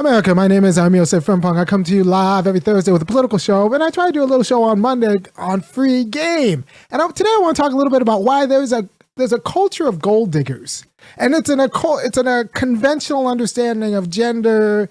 America, 0.00 0.32
my 0.32 0.46
name 0.46 0.64
is 0.64 0.78
Irami 0.78 1.00
Frimpong. 1.20 1.58
I 1.58 1.64
come 1.64 1.82
to 1.82 1.92
you 1.92 2.04
live 2.04 2.46
every 2.46 2.60
Thursday 2.60 2.92
with 2.92 3.02
a 3.02 3.04
political 3.04 3.36
show, 3.36 3.74
and 3.74 3.82
I 3.82 3.90
try 3.90 4.06
to 4.06 4.12
do 4.12 4.22
a 4.22 4.26
little 4.26 4.44
show 4.44 4.62
on 4.62 4.78
Monday 4.78 5.16
on 5.36 5.60
free 5.60 6.04
game. 6.04 6.64
And 6.92 7.02
I, 7.02 7.10
today 7.10 7.30
I 7.30 7.38
want 7.40 7.56
to 7.56 7.62
talk 7.62 7.72
a 7.72 7.74
little 7.76 7.90
bit 7.90 8.00
about 8.00 8.22
why 8.22 8.46
there's 8.46 8.72
a 8.72 8.88
there's 9.16 9.32
a 9.32 9.40
culture 9.40 9.88
of 9.88 10.00
gold 10.00 10.30
diggers, 10.30 10.84
and 11.16 11.34
it's 11.34 11.50
in 11.50 11.58
a 11.58 11.68
it's 12.04 12.16
in 12.16 12.28
a 12.28 12.44
conventional 12.44 13.26
understanding 13.26 13.96
of 13.96 14.08
gender 14.08 14.88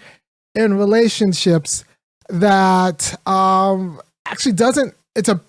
and 0.55 0.77
relationships 0.77 1.85
that 2.27 3.17
um, 3.25 4.01
actually 4.25 4.51
doesn't. 4.51 4.93
It's 5.15 5.29
a 5.29 5.39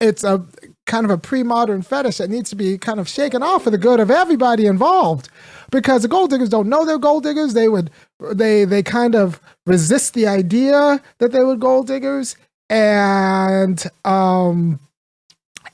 it's 0.00 0.24
a 0.24 0.46
kind 0.86 1.04
of 1.04 1.10
a 1.10 1.18
pre-modern 1.18 1.82
fetish 1.82 2.18
that 2.18 2.30
needs 2.30 2.50
to 2.50 2.56
be 2.56 2.76
kind 2.78 2.98
of 2.98 3.08
shaken 3.08 3.42
off 3.42 3.64
for 3.64 3.70
the 3.70 3.78
good 3.78 4.00
of 4.00 4.10
everybody 4.10 4.66
involved. 4.66 5.28
Because 5.70 6.02
the 6.02 6.08
gold 6.08 6.30
diggers 6.30 6.48
don't 6.48 6.68
know 6.68 6.84
they're 6.84 6.98
gold 6.98 7.22
diggers. 7.22 7.54
They 7.54 7.68
would 7.68 7.90
they 8.32 8.64
they 8.64 8.82
kind 8.82 9.14
of 9.14 9.40
resist 9.66 10.14
the 10.14 10.26
idea 10.26 11.00
that 11.18 11.32
they 11.32 11.44
were 11.44 11.56
gold 11.56 11.86
diggers. 11.86 12.36
And 12.68 13.82
um 14.04 14.80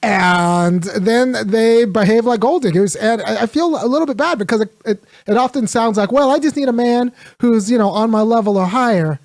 and 0.03 0.83
then 0.83 1.35
they 1.47 1.87
behave 1.87 2.27
like 2.27 2.41
gold 2.41 2.63
diggers. 2.63 2.95
And 2.95 3.23
i, 3.23 3.47
feel 3.47 3.83
a 3.83 3.89
little 3.89 4.07
bit 4.07 4.19
bad 4.19 4.39
because 4.39 4.61
it, 4.61 4.75
it, 4.85 5.03
it 5.27 5.37
often 5.37 5.67
sounds 5.67 5.97
like 5.97 6.13
well 6.13 6.31
i 6.31 6.39
just 6.39 6.57
need 6.57 6.69
a 6.69 6.73
man 6.73 7.13
who's 7.41 7.71
you 7.71 7.79
know 7.79 7.89
on 7.89 8.11
my 8.11 8.21
level 8.21 8.59
or 8.59 8.67
higher 8.67 9.19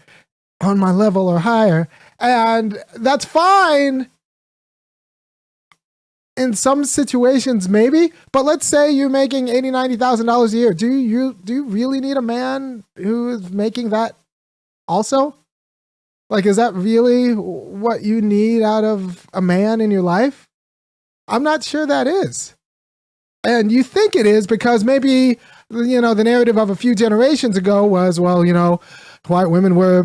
on 0.61 0.77
my 0.79 0.91
level 0.91 1.27
or 1.27 1.39
higher. 1.39 1.87
And 2.19 2.81
that's 2.95 3.25
fine 3.25 4.07
in 6.37 6.53
some 6.53 6.85
situations 6.85 7.67
maybe 7.67 8.13
but 8.31 8.45
let's 8.45 8.65
say 8.65 8.89
you're 8.89 9.09
making 9.09 9.49
eighty 9.49 9.69
ninety 9.69 9.97
thousand 9.97 10.25
dollars 10.27 10.53
a 10.53 10.57
year. 10.57 10.73
Do 10.73 10.87
you 10.87 11.35
do 11.43 11.53
you 11.53 11.65
really 11.65 11.99
need 11.99 12.17
a 12.17 12.21
man 12.21 12.83
who 12.95 13.29
is 13.29 13.51
making 13.51 13.89
that 13.89 14.15
also? 14.87 15.35
Like 16.29 16.45
is 16.45 16.55
that 16.55 16.73
really 16.73 17.33
what 17.33 18.03
you 18.03 18.21
need 18.21 18.63
out 18.63 18.83
of 18.83 19.27
a 19.33 19.41
man 19.41 19.81
in 19.81 19.91
your 19.91 20.01
life? 20.01 20.47
I'm 21.27 21.43
not 21.43 21.63
sure 21.63 21.85
that 21.85 22.07
is. 22.07 22.55
And 23.43 23.71
you 23.71 23.83
think 23.83 24.15
it 24.15 24.25
is 24.25 24.45
because 24.47 24.83
maybe 24.83 25.39
you 25.71 26.01
know 26.01 26.13
the 26.13 26.23
narrative 26.23 26.57
of 26.57 26.69
a 26.69 26.75
few 26.75 26.93
generations 26.95 27.57
ago 27.57 27.85
was 27.85 28.19
well 28.19 28.45
you 28.45 28.53
know 28.53 28.79
white 29.27 29.47
women 29.47 29.75
were 29.75 30.03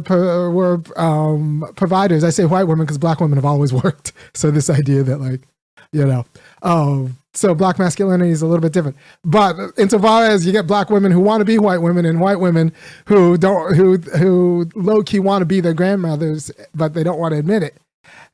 were 0.51 0.83
um, 0.97 1.71
providers. 1.77 2.25
I 2.25 2.31
say 2.31 2.45
white 2.45 2.65
women 2.65 2.87
because 2.87 2.99
black 2.99 3.21
women 3.21 3.37
have 3.37 3.45
always 3.45 3.73
worked. 3.85 4.13
So 4.35 4.51
this 4.51 4.71
idea 4.71 5.03
that 5.03 5.19
like 5.19 5.43
you 5.93 6.07
know. 6.07 6.25
Um, 6.63 7.17
so 7.35 7.55
black 7.55 7.79
masculinity 7.79 8.31
is 8.31 8.43
a 8.43 8.47
little 8.47 8.63
bit 8.63 8.73
different. 8.73 8.97
But 9.25 9.57
insofar 9.77 10.25
as 10.25 10.47
you 10.47 10.53
get 10.53 10.67
black 10.67 10.91
women 10.91 11.13
who 11.13 11.21
want 11.21 11.41
to 11.41 11.45
be 11.45 11.59
white 11.59 11.79
women 11.83 12.07
and 12.07 12.21
white 12.21 12.41
women 12.41 12.73
who 13.07 13.37
don't 13.37 13.75
who 13.75 13.99
who 13.99 14.69
low 14.75 15.03
key 15.03 15.21
want 15.21 15.43
to 15.43 15.47
be 15.47 15.61
their 15.61 15.75
grandmothers, 15.75 16.51
but 16.75 16.95
they 16.95 17.03
don't 17.03 17.19
want 17.19 17.33
to 17.33 17.39
admit 17.39 17.63
it, 17.63 17.77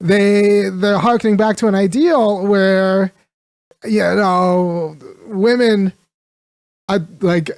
they 0.01 0.69
they're 0.71 0.99
harkening 0.99 1.37
back 1.37 1.57
to 1.57 1.69
an 1.69 1.75
ideal 1.75 2.47
where 2.47 3.13
you 3.85 4.01
know 4.01 4.97
women 5.27 5.93
are 6.89 7.01
like 7.21 7.51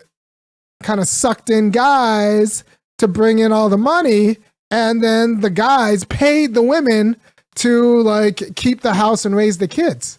kind 0.82 1.00
of 1.00 1.08
sucked 1.08 1.50
in 1.50 1.70
guys 1.70 2.64
to 2.98 3.08
bring 3.08 3.38
in 3.38 3.52
all 3.52 3.68
the 3.68 3.78
money 3.78 4.36
and 4.70 5.02
then 5.02 5.40
the 5.40 5.50
guys 5.50 6.04
paid 6.04 6.54
the 6.54 6.62
women 6.62 7.16
to 7.56 8.02
like 8.02 8.54
keep 8.56 8.80
the 8.80 8.94
house 8.94 9.24
and 9.24 9.36
raise 9.36 9.58
the 9.58 9.68
kids. 9.68 10.18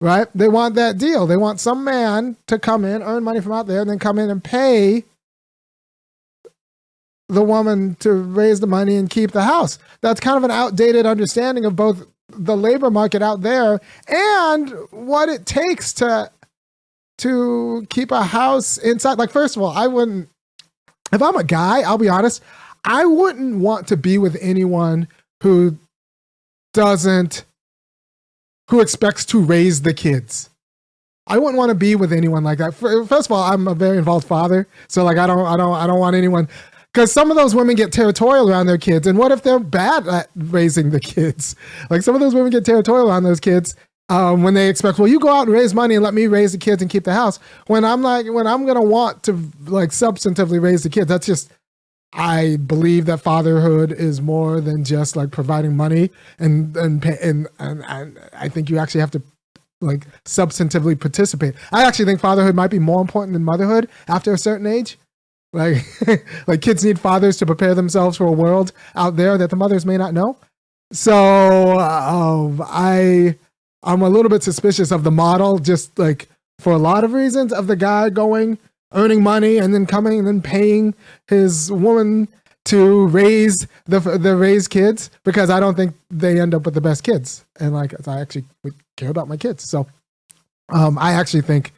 Right? 0.00 0.28
They 0.34 0.48
want 0.48 0.76
that 0.76 0.96
deal. 0.98 1.26
They 1.26 1.36
want 1.36 1.58
some 1.58 1.82
man 1.82 2.36
to 2.46 2.58
come 2.58 2.84
in, 2.84 3.02
earn 3.02 3.24
money 3.24 3.40
from 3.40 3.52
out 3.52 3.66
there, 3.66 3.80
and 3.80 3.90
then 3.90 3.98
come 3.98 4.18
in 4.18 4.30
and 4.30 4.42
pay 4.42 5.04
the 7.28 7.42
woman 7.42 7.96
to 7.96 8.12
raise 8.12 8.60
the 8.60 8.66
money 8.66 8.96
and 8.96 9.10
keep 9.10 9.32
the 9.32 9.42
house. 9.42 9.78
That's 10.00 10.20
kind 10.20 10.36
of 10.36 10.44
an 10.44 10.50
outdated 10.50 11.04
understanding 11.04 11.64
of 11.64 11.74
both 11.74 12.06
the 12.28 12.56
labor 12.56 12.90
market 12.90 13.22
out 13.22 13.42
there 13.42 13.80
and 14.06 14.70
what 14.90 15.28
it 15.28 15.46
takes 15.46 15.92
to 15.94 16.30
to 17.18 17.84
keep 17.90 18.12
a 18.12 18.22
house 18.22 18.78
inside. 18.78 19.18
Like, 19.18 19.30
first 19.30 19.56
of 19.56 19.62
all, 19.62 19.76
I 19.76 19.88
wouldn't 19.88 20.28
if 21.12 21.22
I'm 21.22 21.36
a 21.36 21.44
guy, 21.44 21.80
I'll 21.80 21.98
be 21.98 22.08
honest, 22.08 22.42
I 22.84 23.04
wouldn't 23.04 23.56
want 23.56 23.88
to 23.88 23.96
be 23.96 24.18
with 24.18 24.36
anyone 24.40 25.08
who 25.42 25.76
doesn't 26.78 27.44
who 28.70 28.80
expects 28.80 29.24
to 29.24 29.40
raise 29.40 29.82
the 29.82 29.92
kids. 29.92 30.48
I 31.26 31.36
wouldn't 31.36 31.56
want 31.56 31.70
to 31.70 31.74
be 31.74 31.96
with 31.96 32.12
anyone 32.12 32.44
like 32.44 32.58
that. 32.58 32.72
First 32.72 33.26
of 33.26 33.32
all, 33.32 33.42
I'm 33.42 33.66
a 33.66 33.74
very 33.74 33.98
involved 33.98 34.28
father, 34.28 34.68
so 34.86 35.02
like 35.02 35.18
I 35.18 35.26
don't, 35.26 35.44
I 35.44 35.56
don't, 35.56 35.74
I 35.74 35.88
don't 35.88 35.98
want 35.98 36.14
anyone 36.14 36.48
because 36.92 37.10
some 37.10 37.32
of 37.32 37.36
those 37.36 37.52
women 37.52 37.74
get 37.74 37.92
territorial 37.92 38.48
around 38.48 38.66
their 38.66 38.78
kids, 38.78 39.08
and 39.08 39.18
what 39.18 39.32
if 39.32 39.42
they're 39.42 39.58
bad 39.58 40.06
at 40.06 40.30
raising 40.36 40.90
the 40.90 41.00
kids? 41.00 41.56
Like 41.90 42.02
some 42.02 42.14
of 42.14 42.20
those 42.20 42.34
women 42.34 42.50
get 42.50 42.64
territorial 42.64 43.10
around 43.10 43.24
those 43.24 43.40
kids 43.40 43.74
um, 44.08 44.44
when 44.44 44.54
they 44.54 44.68
expect, 44.68 45.00
well, 45.00 45.08
you 45.08 45.18
go 45.18 45.30
out 45.30 45.48
and 45.48 45.52
raise 45.52 45.74
money 45.74 45.96
and 45.96 46.04
let 46.04 46.14
me 46.14 46.28
raise 46.28 46.52
the 46.52 46.58
kids 46.58 46.80
and 46.80 46.88
keep 46.88 47.02
the 47.02 47.12
house. 47.12 47.40
When 47.66 47.84
I'm 47.84 48.02
like, 48.02 48.26
when 48.32 48.46
I'm 48.46 48.64
gonna 48.66 48.82
want 48.82 49.24
to 49.24 49.32
like 49.66 49.90
substantively 49.90 50.62
raise 50.62 50.84
the 50.84 50.90
kids, 50.90 51.08
that's 51.08 51.26
just 51.26 51.50
I 52.12 52.56
believe 52.56 53.06
that 53.06 53.20
fatherhood 53.20 53.92
is 53.92 54.20
more 54.20 54.60
than 54.60 54.84
just 54.84 55.14
like 55.14 55.30
providing 55.30 55.76
money 55.76 56.10
and 56.38 56.76
and 56.76 57.04
and 57.04 57.48
and, 57.58 57.84
and 57.86 58.18
I 58.32 58.48
think 58.48 58.70
you 58.70 58.78
actually 58.78 59.00
have 59.00 59.10
to 59.12 59.22
like 59.80 60.06
substantively 60.24 60.98
participate. 60.98 61.54
I 61.70 61.84
actually 61.84 62.06
think 62.06 62.20
fatherhood 62.20 62.54
might 62.54 62.70
be 62.70 62.78
more 62.78 63.00
important 63.00 63.34
than 63.34 63.44
motherhood 63.44 63.88
after 64.08 64.32
a 64.32 64.38
certain 64.38 64.66
age. 64.66 64.98
Like 65.52 65.84
like 66.46 66.62
kids 66.62 66.84
need 66.84 66.98
fathers 66.98 67.36
to 67.38 67.46
prepare 67.46 67.74
themselves 67.74 68.16
for 68.16 68.26
a 68.26 68.32
world 68.32 68.72
out 68.94 69.16
there 69.16 69.38
that 69.38 69.50
the 69.50 69.56
mothers 69.56 69.86
may 69.86 69.96
not 69.96 70.14
know. 70.14 70.36
So 70.92 71.78
um, 71.78 72.62
I 72.64 73.36
I'm 73.82 74.02
a 74.02 74.08
little 74.08 74.30
bit 74.30 74.42
suspicious 74.42 74.90
of 74.90 75.04
the 75.04 75.10
model 75.10 75.58
just 75.58 75.98
like 75.98 76.28
for 76.58 76.72
a 76.72 76.78
lot 76.78 77.04
of 77.04 77.12
reasons 77.12 77.52
of 77.52 77.66
the 77.66 77.76
guy 77.76 78.10
going 78.10 78.58
earning 78.92 79.22
money 79.22 79.58
and 79.58 79.74
then 79.74 79.86
coming 79.86 80.18
and 80.18 80.26
then 80.26 80.40
paying 80.42 80.94
his 81.26 81.70
woman 81.70 82.28
to 82.64 83.06
raise 83.06 83.66
the 83.86 83.98
the 84.00 84.36
raise 84.36 84.68
kids 84.68 85.10
because 85.24 85.48
I 85.50 85.58
don't 85.58 85.74
think 85.74 85.94
they 86.10 86.40
end 86.40 86.54
up 86.54 86.64
with 86.64 86.74
the 86.74 86.80
best 86.80 87.02
kids. 87.02 87.44
And 87.58 87.72
like 87.72 87.94
I 88.06 88.20
actually 88.20 88.44
care 88.96 89.10
about 89.10 89.28
my 89.28 89.36
kids, 89.36 89.64
so 89.64 89.86
um, 90.68 90.98
I 90.98 91.12
actually 91.12 91.42
think 91.42 91.72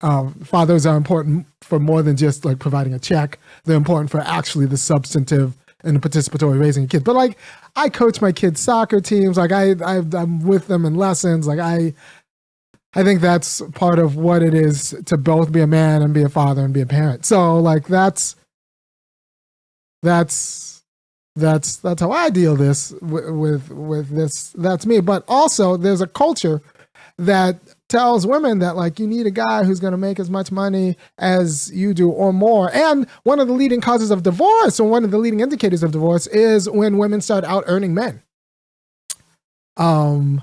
um, 0.00 0.34
fathers 0.34 0.86
are 0.86 0.96
important 0.96 1.46
for 1.62 1.78
more 1.78 2.02
than 2.02 2.16
just 2.16 2.44
like 2.44 2.58
providing 2.58 2.94
a 2.94 2.98
check. 2.98 3.38
They're 3.64 3.76
important 3.76 4.10
for 4.10 4.20
actually 4.20 4.66
the 4.66 4.76
substantive 4.76 5.56
and 5.84 5.96
the 5.96 6.08
participatory 6.08 6.60
raising 6.60 6.84
a 6.84 6.86
kid. 6.88 7.04
But 7.04 7.14
like 7.14 7.38
I 7.76 7.88
coach 7.88 8.20
my 8.20 8.32
kids' 8.32 8.60
soccer 8.60 9.00
teams, 9.00 9.36
like 9.36 9.52
I, 9.52 9.72
I 9.84 10.02
I'm 10.12 10.40
with 10.40 10.66
them 10.66 10.84
in 10.84 10.94
lessons, 10.94 11.46
like 11.46 11.58
I 11.58 11.94
I 12.94 13.04
think 13.04 13.20
that's 13.20 13.60
part 13.74 13.98
of 13.98 14.16
what 14.16 14.42
it 14.42 14.54
is 14.54 14.96
to 15.06 15.16
both 15.16 15.52
be 15.52 15.60
a 15.60 15.66
man 15.66 16.02
and 16.02 16.14
be 16.14 16.22
a 16.22 16.28
father 16.28 16.64
and 16.64 16.72
be 16.72 16.80
a 16.80 16.86
parent. 16.86 17.26
So 17.26 17.58
like 17.58 17.86
that's 17.86 18.34
that's 20.02 20.82
that's 21.36 21.76
that's 21.76 22.00
how 22.00 22.10
I 22.10 22.30
deal 22.30 22.56
this 22.56 22.92
with, 23.00 23.30
with 23.30 23.70
with 23.70 24.08
this. 24.08 24.50
That's 24.50 24.86
me. 24.86 25.00
But 25.00 25.24
also, 25.28 25.76
there's 25.76 26.00
a 26.00 26.06
culture 26.06 26.62
that 27.18 27.58
tells 27.88 28.26
women 28.26 28.60
that 28.60 28.76
like 28.76 28.98
you 28.98 29.06
need 29.06 29.26
a 29.26 29.30
guy 29.30 29.64
who's 29.64 29.80
going 29.80 29.92
to 29.92 29.98
make 29.98 30.20
as 30.20 30.30
much 30.30 30.52
money 30.52 30.96
as 31.18 31.70
you 31.72 31.94
do 31.94 32.10
or 32.10 32.32
more. 32.32 32.70
And 32.72 33.08
one 33.24 33.40
of 33.40 33.48
the 33.48 33.54
leading 33.54 33.80
causes 33.80 34.10
of 34.10 34.22
divorce, 34.22 34.78
or 34.80 34.88
one 34.88 35.04
of 35.04 35.10
the 35.10 35.18
leading 35.18 35.40
indicators 35.40 35.82
of 35.82 35.92
divorce, 35.92 36.26
is 36.28 36.68
when 36.68 36.98
women 36.98 37.20
start 37.20 37.44
out 37.44 37.64
earning 37.66 37.94
men. 37.94 38.22
Um, 39.76 40.42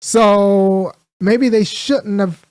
so 0.00 0.92
maybe 1.20 1.48
they 1.48 1.64
shouldn't 1.64 2.20
have 2.20 2.44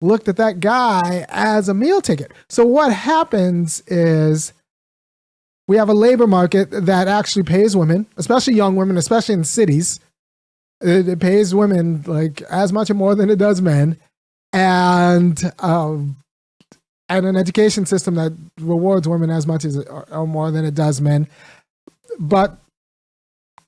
looked 0.00 0.28
at 0.28 0.36
that 0.36 0.60
guy 0.60 1.26
as 1.28 1.68
a 1.68 1.74
meal 1.74 2.00
ticket. 2.00 2.32
So 2.48 2.64
what 2.64 2.92
happens 2.92 3.82
is 3.86 4.52
we 5.68 5.76
have 5.76 5.88
a 5.88 5.94
labor 5.94 6.26
market 6.26 6.70
that 6.70 7.06
actually 7.06 7.44
pays 7.44 7.76
women, 7.76 8.06
especially 8.16 8.54
young 8.54 8.76
women, 8.76 8.96
especially 8.96 9.34
in 9.34 9.44
cities. 9.44 10.00
It, 10.80 11.08
it 11.08 11.20
pays 11.20 11.54
women 11.54 12.02
like 12.06 12.42
as 12.42 12.72
much 12.72 12.90
or 12.90 12.94
more 12.94 13.14
than 13.14 13.30
it 13.30 13.38
does 13.38 13.60
men, 13.60 13.98
and 14.52 15.40
um, 15.58 16.16
and 17.08 17.26
an 17.26 17.36
education 17.36 17.86
system 17.86 18.14
that 18.14 18.32
rewards 18.58 19.06
women 19.06 19.30
as 19.30 19.46
much 19.46 19.64
as 19.64 19.76
or 19.76 20.26
more 20.26 20.50
than 20.50 20.64
it 20.64 20.74
does 20.74 21.00
men. 21.00 21.28
But 22.18 22.58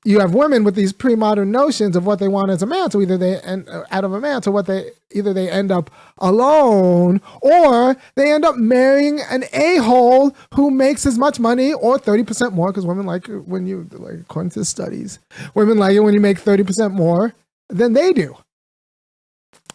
you 0.05 0.19
have 0.19 0.35
women 0.35 0.65
with 0.65 0.75
these 0.75 0.93
pre-modern 0.93 1.53
notions 1.53 1.95
of 1.95 2.05
what 2.07 2.19
they 2.19 2.27
want 2.27 2.51
as 2.51 2.63
a 2.63 2.67
man. 2.67 2.91
So 2.91 3.01
either 3.01 3.17
they 3.17 3.39
end 3.41 3.69
uh, 3.69 3.85
out 3.91 4.05
of 4.05 4.13
a 4.13 4.21
man, 4.21 4.43
so 4.43 4.51
what 4.51 4.67
they 4.67 4.91
either 5.13 5.33
they 5.33 5.49
end 5.49 5.71
up 5.71 5.91
alone 6.19 7.21
or 7.41 7.97
they 8.17 8.33
end 8.33 8.45
up 8.45 8.57
marrying 8.57 9.21
an 9.31 9.45
a-hole 9.53 10.35
who 10.55 10.71
makes 10.71 11.07
as 11.07 11.19
much 11.19 11.39
money 11.39 11.73
or 11.73 11.99
30% 11.99 12.53
more, 12.53 12.69
because 12.69 12.87
women 12.87 13.07
like 13.07 13.27
when 13.29 13.67
you 13.67 13.87
like 13.93 14.21
according 14.21 14.51
to 14.51 14.65
studies, 14.65 15.19
women 15.55 15.79
like 15.79 15.95
it 15.95 16.01
when 16.01 16.15
you 16.15 16.21
make 16.21 16.41
30% 16.41 16.93
more 16.93 17.35
than 17.69 17.93
they 17.93 18.13
do. 18.13 18.37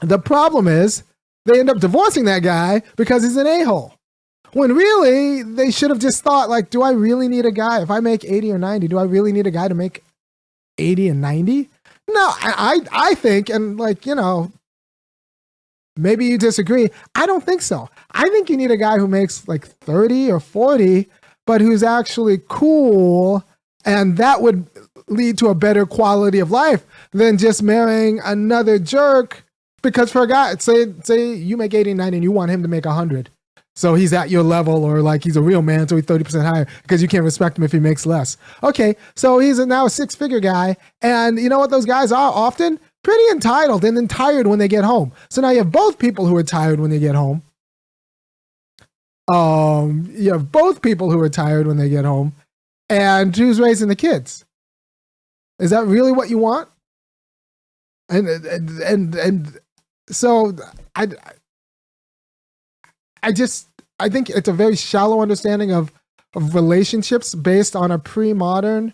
The 0.01 0.19
problem 0.19 0.67
is 0.67 1.03
they 1.45 1.59
end 1.59 1.69
up 1.69 1.79
divorcing 1.79 2.25
that 2.25 2.43
guy 2.43 2.83
because 2.97 3.23
he's 3.23 3.37
an 3.37 3.47
a-hole. 3.47 3.93
when 4.53 4.73
really 4.73 5.43
they 5.43 5.71
should 5.71 5.89
have 5.89 5.99
just 5.99 6.23
thought 6.23 6.49
like, 6.49 6.69
do 6.69 6.81
I 6.81 6.91
really 6.91 7.27
need 7.27 7.45
a 7.45 7.51
guy? 7.51 7.81
If 7.81 7.89
I 7.89 8.01
make 8.01 8.25
80 8.25 8.51
or 8.51 8.57
90, 8.57 8.87
do 8.89 8.97
I 8.97 9.03
really 9.03 9.31
need 9.31 9.47
a 9.47 9.51
guy 9.51 9.67
to 9.67 9.75
make 9.75 10.03
80 10.77 11.09
and 11.09 11.21
90? 11.21 11.69
No, 12.09 12.19
I, 12.19 12.79
I, 12.91 13.09
I 13.09 13.15
think, 13.15 13.49
and 13.49 13.77
like, 13.77 14.05
you 14.05 14.15
know, 14.15 14.51
maybe 15.97 16.25
you 16.25 16.37
disagree. 16.37 16.89
I 17.15 17.25
don't 17.25 17.43
think 17.43 17.61
so. 17.61 17.89
I 18.11 18.29
think 18.29 18.49
you 18.49 18.57
need 18.57 18.71
a 18.71 18.77
guy 18.77 18.97
who 18.97 19.07
makes 19.07 19.47
like 19.47 19.65
30 19.65 20.31
or 20.31 20.39
40, 20.39 21.07
but 21.45 21.61
who's 21.61 21.83
actually 21.83 22.41
cool. 22.47 23.43
And 23.85 24.17
that 24.17 24.41
would 24.41 24.67
lead 25.07 25.37
to 25.39 25.47
a 25.47 25.55
better 25.55 25.85
quality 25.85 26.39
of 26.39 26.51
life 26.51 26.85
than 27.11 27.37
just 27.37 27.63
marrying 27.63 28.19
another 28.23 28.79
jerk. 28.79 29.43
Because 29.81 30.11
for 30.11 30.23
a 30.23 30.27
guy, 30.27 30.55
say, 30.55 30.93
say 31.03 31.33
you 31.33 31.55
make 31.55 31.73
80, 31.73 31.93
90 31.93 32.17
and 32.17 32.23
you 32.23 32.31
want 32.31 32.51
him 32.51 32.61
to 32.61 32.67
make 32.67 32.85
100 32.85 33.29
so 33.77 33.93
he's 33.93 34.11
at 34.11 34.31
your 34.31 34.41
level, 34.41 34.83
or 34.83 35.03
like 35.03 35.23
he's 35.23 35.37
a 35.37 35.41
real 35.41 35.61
man, 35.61 35.87
so 35.87 35.95
he's 35.95 36.05
30% 36.05 36.43
higher 36.43 36.65
because 36.81 36.99
you 36.99 37.07
can't 37.07 37.23
respect 37.23 37.59
him 37.59 37.63
if 37.63 37.71
he 37.71 37.79
makes 37.79 38.07
less. 38.07 38.35
Okay, 38.63 38.95
so 39.15 39.37
he's 39.37 39.59
now 39.59 39.85
a 39.85 39.89
six 39.91 40.15
figure 40.15 40.39
guy. 40.39 40.75
And 41.03 41.37
you 41.37 41.47
know 41.47 41.59
what 41.59 41.69
those 41.69 41.85
guys 41.85 42.11
are 42.11 42.31
often? 42.31 42.79
Pretty 43.03 43.29
entitled 43.29 43.85
and 43.85 43.95
then 43.95 44.07
tired 44.07 44.47
when 44.47 44.57
they 44.57 44.67
get 44.67 44.83
home. 44.83 45.11
So 45.29 45.41
now 45.41 45.51
you 45.51 45.59
have 45.59 45.71
both 45.71 45.99
people 45.99 46.25
who 46.25 46.35
are 46.37 46.43
tired 46.43 46.79
when 46.79 46.89
they 46.89 46.97
get 46.97 47.13
home. 47.13 47.43
Um, 49.27 50.09
you 50.11 50.31
have 50.31 50.51
both 50.51 50.81
people 50.81 51.11
who 51.11 51.19
are 51.19 51.29
tired 51.29 51.67
when 51.67 51.77
they 51.77 51.87
get 51.87 52.03
home. 52.03 52.33
And 52.89 53.35
who's 53.37 53.59
raising 53.59 53.89
the 53.89 53.95
kids? 53.95 54.43
Is 55.59 55.69
that 55.69 55.85
really 55.85 56.11
what 56.11 56.31
you 56.31 56.39
want? 56.39 56.67
And 58.09 58.27
and 58.27 58.69
and, 58.81 59.15
and 59.15 59.59
so 60.09 60.55
I 60.95 61.09
I 63.27 63.33
just 63.33 63.67
I 63.99 64.07
think 64.07 64.29
it's 64.29 64.47
a 64.47 64.53
very 64.53 64.77
shallow 64.77 65.21
understanding 65.21 65.73
of 65.73 65.91
of 66.33 66.55
relationships 66.55 67.35
based 67.35 67.75
on 67.75 67.91
a 67.91 67.99
pre-modern 67.99 68.93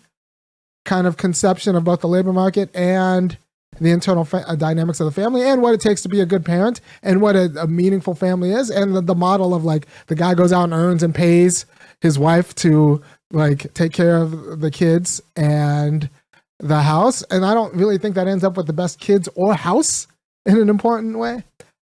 kind 0.84 1.06
of 1.06 1.16
conception 1.16 1.76
of 1.76 1.84
both 1.84 2.00
the 2.00 2.08
labor 2.08 2.32
market 2.32 2.74
and 2.74 3.38
the 3.80 3.90
internal 3.90 4.24
fa- 4.24 4.44
uh, 4.48 4.56
dynamics 4.56 4.98
of 4.98 5.04
the 5.04 5.12
family 5.12 5.42
and 5.42 5.62
what 5.62 5.72
it 5.72 5.80
takes 5.80 6.02
to 6.02 6.08
be 6.08 6.20
a 6.20 6.26
good 6.26 6.44
parent 6.44 6.80
and 7.02 7.20
what 7.20 7.36
a, 7.36 7.44
a 7.60 7.68
meaningful 7.68 8.14
family 8.14 8.50
is 8.50 8.70
and 8.70 8.96
the, 8.96 9.00
the, 9.00 9.14
model 9.14 9.54
of 9.54 9.64
like 9.64 9.86
the 10.06 10.14
guy 10.14 10.34
goes 10.34 10.52
out 10.52 10.64
and 10.64 10.72
earns 10.72 11.02
and 11.02 11.14
pays 11.14 11.66
his 12.00 12.18
wife 12.18 12.54
to 12.54 13.00
like 13.30 13.72
take 13.74 13.92
care 13.92 14.16
of 14.16 14.60
the 14.60 14.70
kids 14.70 15.20
and 15.36 16.10
the 16.58 16.82
house. 16.82 17.22
And 17.30 17.44
i 17.44 17.54
don't 17.54 17.74
really 17.74 17.98
think 17.98 18.16
that 18.16 18.28
ends 18.28 18.44
up 18.44 18.56
with 18.56 18.66
the 18.66 18.72
best 18.72 18.98
kids 18.98 19.28
or 19.36 19.54
house 19.54 20.08
in 20.44 20.58
an 20.58 20.68
important 20.68 21.18
way. 21.18 21.44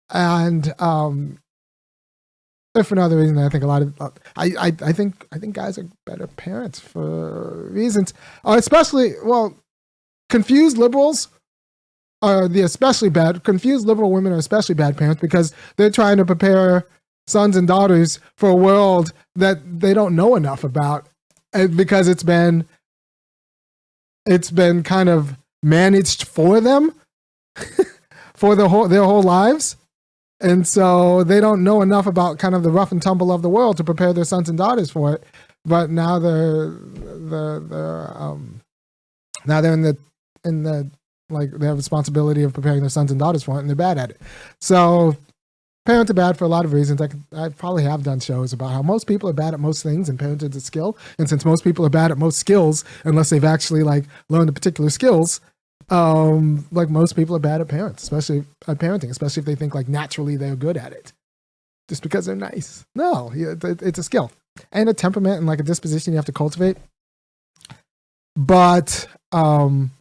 And 0.09 0.73
um 0.79 1.39
for 2.83 2.95
another 2.95 3.17
reason, 3.17 3.37
I 3.37 3.49
think 3.49 3.63
a 3.63 3.67
lot 3.67 3.81
of 3.81 4.01
uh, 4.01 4.09
I, 4.35 4.45
I 4.59 4.67
I 4.81 4.91
think 4.91 5.27
I 5.31 5.39
think 5.39 5.55
guys 5.55 5.77
are 5.77 5.87
better 6.05 6.27
parents 6.27 6.79
for 6.79 7.67
reasons, 7.69 8.13
uh, 8.45 8.55
especially 8.57 9.13
well, 9.23 9.55
confused 10.29 10.77
liberals 10.77 11.29
are 12.21 12.47
the 12.47 12.61
especially 12.61 13.09
bad. 13.09 13.43
Confused 13.43 13.85
liberal 13.85 14.11
women 14.11 14.33
are 14.33 14.37
especially 14.37 14.75
bad 14.75 14.97
parents 14.97 15.21
because 15.21 15.53
they're 15.75 15.91
trying 15.91 16.17
to 16.17 16.25
prepare 16.25 16.87
sons 17.27 17.55
and 17.55 17.67
daughters 17.67 18.19
for 18.37 18.49
a 18.49 18.55
world 18.55 19.11
that 19.35 19.79
they 19.79 19.93
don't 19.93 20.15
know 20.15 20.35
enough 20.35 20.63
about, 20.63 21.07
because 21.75 22.07
it's 22.07 22.23
been 22.23 22.67
it's 24.25 24.51
been 24.51 24.83
kind 24.83 25.09
of 25.09 25.37
managed 25.63 26.23
for 26.23 26.59
them 26.61 26.93
for 28.33 28.55
the 28.55 28.69
whole 28.69 28.87
their 28.87 29.03
whole 29.03 29.23
lives 29.23 29.75
and 30.39 30.67
so 30.67 31.23
they 31.23 31.39
don't 31.39 31.63
know 31.63 31.81
enough 31.81 32.05
about 32.05 32.39
kind 32.39 32.55
of 32.55 32.63
the 32.63 32.69
rough 32.69 32.91
and 32.91 33.01
tumble 33.01 33.31
of 33.31 33.41
the 33.41 33.49
world 33.49 33.77
to 33.77 33.83
prepare 33.83 34.13
their 34.13 34.23
sons 34.23 34.49
and 34.49 34.57
daughters 34.57 34.91
for 34.91 35.13
it. 35.13 35.23
But 35.65 35.89
now 35.89 36.19
they're 36.19 36.71
they're, 36.71 37.59
they're 37.59 38.17
um, 38.17 38.61
now 39.45 39.61
they're 39.61 39.73
in 39.73 39.81
the 39.81 39.97
in 40.45 40.63
the 40.63 40.89
like 41.29 41.51
they 41.51 41.65
have 41.65 41.77
responsibility 41.77 42.43
of 42.43 42.53
preparing 42.53 42.81
their 42.81 42.89
sons 42.89 43.11
and 43.11 43.19
daughters 43.19 43.43
for 43.43 43.57
it, 43.57 43.61
and 43.61 43.69
they're 43.69 43.75
bad 43.75 43.97
at 43.97 44.11
it. 44.11 44.21
So 44.61 45.17
parents 45.85 46.11
are 46.11 46.15
bad 46.15 46.37
for 46.37 46.45
a 46.45 46.49
lot 46.49 46.65
of 46.65 46.73
reasons. 46.73 47.01
I, 47.01 47.07
could, 47.07 47.23
I 47.35 47.49
probably 47.49 47.83
have 47.83 48.03
done 48.03 48.19
shows 48.19 48.53
about 48.53 48.71
how 48.71 48.81
most 48.81 49.07
people 49.07 49.29
are 49.29 49.33
bad 49.33 49.53
at 49.53 49.59
most 49.59 49.83
things, 49.83 50.09
and 50.09 50.19
parenting 50.19 50.51
is 50.51 50.55
a 50.57 50.61
skill. 50.61 50.97
And 51.17 51.27
since 51.27 51.45
most 51.45 51.63
people 51.63 51.85
are 51.85 51.89
bad 51.89 52.11
at 52.11 52.17
most 52.17 52.37
skills, 52.37 52.85
unless 53.03 53.29
they've 53.29 53.43
actually 53.43 53.83
like 53.83 54.05
learned 54.29 54.49
the 54.49 54.53
particular 54.53 54.89
skills, 54.89 55.41
um, 55.89 56.65
like 56.71 56.89
most 56.89 57.15
people 57.15 57.35
are 57.35 57.39
bad 57.39 57.61
at 57.61 57.67
parents, 57.67 58.03
especially 58.03 58.43
at 58.67 58.77
parenting, 58.77 59.09
especially 59.09 59.41
if 59.41 59.45
they 59.45 59.55
think 59.55 59.73
like 59.73 59.87
naturally 59.87 60.35
they're 60.35 60.55
good 60.55 60.77
at 60.77 60.91
it, 60.91 61.13
just 61.87 62.03
because 62.03 62.25
they're 62.25 62.35
nice. 62.35 62.85
No, 62.95 63.31
it's 63.33 63.99
a 63.99 64.03
skill 64.03 64.31
and 64.71 64.89
a 64.89 64.93
temperament 64.93 65.37
and 65.37 65.47
like 65.47 65.59
a 65.59 65.63
disposition 65.63 66.13
you 66.13 66.17
have 66.17 66.25
to 66.25 66.31
cultivate. 66.31 66.77
But 68.35 69.07
um, 69.31 69.91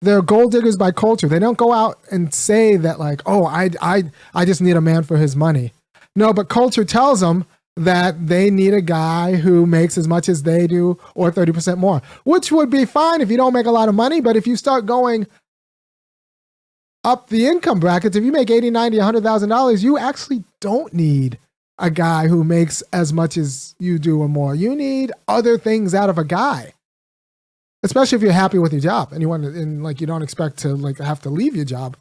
they're 0.00 0.22
gold 0.22 0.52
diggers 0.52 0.76
by 0.76 0.90
culture. 0.90 1.28
They 1.28 1.38
don't 1.38 1.58
go 1.58 1.72
out 1.72 1.98
and 2.10 2.32
say 2.32 2.76
that 2.76 2.98
like, 2.98 3.22
oh, 3.26 3.44
I 3.46 3.70
I 3.80 4.04
I 4.34 4.44
just 4.44 4.60
need 4.60 4.76
a 4.76 4.80
man 4.80 5.02
for 5.02 5.16
his 5.16 5.36
money. 5.36 5.72
No, 6.14 6.32
but 6.32 6.48
culture 6.48 6.84
tells 6.84 7.20
them 7.20 7.46
that 7.76 8.26
they 8.26 8.50
need 8.50 8.74
a 8.74 8.82
guy 8.82 9.36
who 9.36 9.66
makes 9.66 9.96
as 9.96 10.06
much 10.06 10.28
as 10.28 10.42
they 10.42 10.66
do 10.66 10.98
or 11.14 11.30
30% 11.30 11.78
more, 11.78 12.02
which 12.24 12.52
would 12.52 12.70
be 12.70 12.84
fine 12.84 13.20
if 13.20 13.30
you 13.30 13.36
don't 13.36 13.54
make 13.54 13.66
a 13.66 13.70
lot 13.70 13.88
of 13.88 13.94
money. 13.94 14.20
But 14.20 14.36
if 14.36 14.46
you 14.46 14.56
start 14.56 14.84
going 14.86 15.26
up 17.04 17.28
the 17.28 17.46
income 17.46 17.80
brackets, 17.80 18.16
if 18.16 18.24
you 18.24 18.32
make 18.32 18.50
80, 18.50 18.70
90, 18.70 18.98
$100,000, 18.98 19.82
you 19.82 19.98
actually 19.98 20.44
don't 20.60 20.92
need 20.92 21.38
a 21.78 21.90
guy 21.90 22.28
who 22.28 22.44
makes 22.44 22.82
as 22.92 23.12
much 23.12 23.36
as 23.36 23.74
you 23.78 23.98
do 23.98 24.20
or 24.20 24.28
more. 24.28 24.54
You 24.54 24.76
need 24.76 25.10
other 25.26 25.58
things 25.58 25.94
out 25.94 26.10
of 26.10 26.18
a 26.18 26.24
guy. 26.24 26.74
Especially 27.82 28.14
if 28.14 28.22
you're 28.22 28.32
happy 28.32 28.58
with 28.58 28.72
your 28.72 28.80
job 28.80 29.12
and 29.12 29.20
you 29.20 29.28
want 29.28 29.42
to, 29.42 29.48
and 29.48 29.82
like 29.82 30.00
you 30.00 30.06
don't 30.06 30.22
expect 30.22 30.58
to 30.58 30.68
like 30.76 30.98
have 30.98 31.20
to 31.22 31.30
leave 31.30 31.56
your 31.56 31.64
job. 31.64 31.96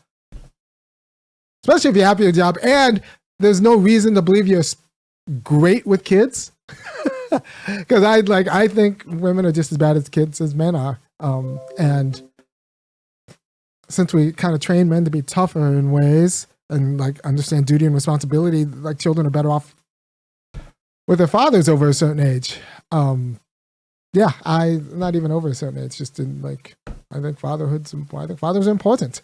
Especially 1.64 1.90
if 1.90 1.96
you're 1.96 2.06
happy 2.06 2.26
with 2.26 2.36
your 2.36 2.46
job 2.46 2.58
and 2.62 3.02
there's 3.40 3.62
no 3.62 3.76
reason 3.76 4.14
to 4.14 4.22
believe 4.22 4.48
you're 4.48 4.62
great 5.44 5.86
with 5.86 6.04
kids 6.04 6.52
because 7.68 8.04
I 8.04 8.22
like 8.22 8.48
I 8.48 8.68
think 8.68 9.04
women 9.08 9.46
are 9.46 9.52
just 9.52 9.72
as 9.72 9.78
bad 9.78 9.98
as 9.98 10.10
kids 10.10 10.42
as 10.42 10.56
men 10.56 10.76
are, 10.76 11.00
um, 11.20 11.60
and 11.78 12.22
since 13.90 14.14
we 14.14 14.32
kind 14.32 14.54
of 14.54 14.60
train 14.62 14.90
men 14.90 15.06
to 15.06 15.12
be 15.12 15.22
tougher 15.22 15.66
in 15.68 15.92
ways 15.92 16.48
and 16.70 17.00
like 17.00 17.20
understand 17.22 17.66
duty 17.66 17.86
and 17.86 17.94
responsibility, 17.94 18.66
like 18.66 19.00
children 19.00 19.28
are 19.28 19.32
better 19.32 19.52
off 19.52 19.76
with 21.08 21.18
their 21.18 21.28
fathers 21.28 21.68
over 21.68 21.90
a 21.90 21.94
certain 21.94 22.26
age. 22.26 22.60
Um, 22.92 23.40
yeah, 24.14 24.32
I 24.46 24.82
not 24.92 25.16
even 25.16 25.32
over 25.32 25.50
a 25.50 25.56
certain 25.56 25.84
age, 25.84 25.98
just 25.98 26.20
in 26.20 26.42
like 26.42 26.76
I 27.12 27.20
think 27.20 27.40
fatherhood's 27.40 27.94
I 27.94 28.28
think 28.28 28.40
fathers 28.40 28.68
are 28.68 28.72
important. 28.72 29.22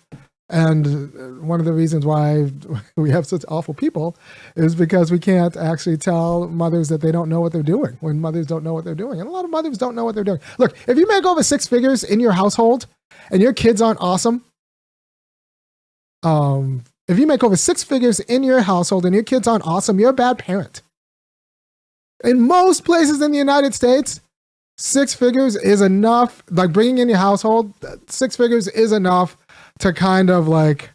And 0.49 1.41
one 1.45 1.59
of 1.59 1.65
the 1.65 1.73
reasons 1.73 2.05
why 2.05 2.51
we 2.95 3.09
have 3.11 3.27
such 3.27 3.43
awful 3.49 3.73
people 3.73 4.15
is 4.55 4.75
because 4.75 5.11
we 5.11 5.19
can't 5.19 5.57
actually 5.57 5.97
tell 5.97 6.47
mothers 6.47 6.89
that 6.89 7.01
they 7.01 7.11
don't 7.11 7.29
know 7.29 7.41
what 7.41 7.51
they're 7.51 7.63
doing 7.63 7.97
when 7.99 8.21
mothers 8.21 8.47
don't 8.47 8.63
know 8.63 8.73
what 8.73 8.85
they're 8.85 8.95
doing. 8.95 9.19
And 9.19 9.27
a 9.27 9.31
lot 9.31 9.45
of 9.45 9.51
mothers 9.51 9.77
don't 9.77 9.95
know 9.95 10.05
what 10.05 10.15
they're 10.15 10.23
doing. 10.23 10.39
Look, 10.57 10.75
if 10.87 10.97
you 10.97 11.07
make 11.07 11.25
over 11.25 11.43
six 11.43 11.67
figures 11.67 12.03
in 12.03 12.19
your 12.19 12.31
household 12.31 12.87
and 13.29 13.41
your 13.41 13.53
kids 13.53 13.81
aren't 13.81 13.99
awesome, 13.99 14.45
um, 16.23 16.83
if 17.07 17.19
you 17.19 17.27
make 17.27 17.43
over 17.43 17.55
six 17.55 17.83
figures 17.83 18.19
in 18.21 18.43
your 18.43 18.61
household 18.61 19.05
and 19.05 19.13
your 19.13 19.23
kids 19.23 19.47
aren't 19.47 19.65
awesome, 19.65 19.99
you're 19.99 20.09
a 20.09 20.13
bad 20.13 20.37
parent. 20.37 20.81
In 22.23 22.41
most 22.41 22.83
places 22.83 23.21
in 23.21 23.31
the 23.31 23.37
United 23.37 23.73
States, 23.75 24.21
six 24.77 25.13
figures 25.13 25.55
is 25.55 25.81
enough. 25.81 26.41
Like 26.49 26.71
bringing 26.71 26.97
in 26.97 27.09
your 27.09 27.17
household, 27.17 27.73
six 28.07 28.35
figures 28.35 28.67
is 28.67 28.91
enough 28.91 29.37
to 29.79 29.93
kind 29.93 30.29
of 30.29 30.47
like 30.47 30.91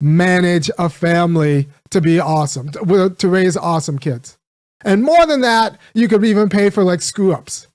manage 0.00 0.70
a 0.78 0.88
family 0.88 1.68
to 1.90 2.00
be 2.00 2.20
awesome, 2.20 2.70
to, 2.70 3.14
to 3.16 3.28
raise 3.28 3.56
awesome 3.56 3.98
kids. 3.98 4.36
And 4.84 5.02
more 5.02 5.26
than 5.26 5.40
that, 5.40 5.78
you 5.94 6.08
could 6.08 6.24
even 6.24 6.48
pay 6.48 6.70
for 6.70 6.84
like 6.84 7.00
screw 7.00 7.32
ups. 7.32 7.66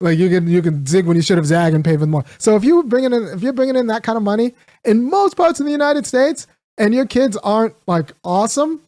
Like 0.00 0.18
you 0.18 0.30
can 0.30 0.48
you 0.48 0.62
can 0.62 0.86
zig 0.86 1.04
when 1.04 1.16
you 1.16 1.22
should 1.22 1.36
have 1.36 1.46
zag 1.46 1.74
and 1.74 1.84
pay 1.84 1.96
for 1.96 2.06
more. 2.06 2.24
So 2.38 2.56
if 2.56 2.64
you 2.64 2.82
bringing 2.84 3.12
in 3.12 3.24
if 3.24 3.42
you're 3.42 3.52
bringing 3.52 3.76
in 3.76 3.88
that 3.88 4.02
kind 4.02 4.16
of 4.16 4.22
money 4.22 4.54
in 4.84 5.10
most 5.10 5.36
parts 5.36 5.60
of 5.60 5.66
the 5.66 5.72
United 5.72 6.06
States, 6.06 6.46
and 6.78 6.94
your 6.94 7.04
kids 7.04 7.36
aren't 7.38 7.74
like 7.86 8.12
awesome, 8.24 8.80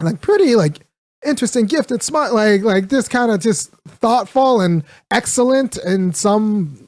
like 0.00 0.22
pretty 0.22 0.54
like 0.54 0.78
interesting, 1.26 1.66
gifted, 1.66 2.02
smart, 2.02 2.32
like 2.32 2.62
like 2.62 2.88
this 2.88 3.08
kind 3.08 3.30
of 3.30 3.40
just 3.40 3.72
thoughtful 3.86 4.62
and 4.62 4.84
excellent 5.10 5.76
in 5.76 6.14
some 6.14 6.87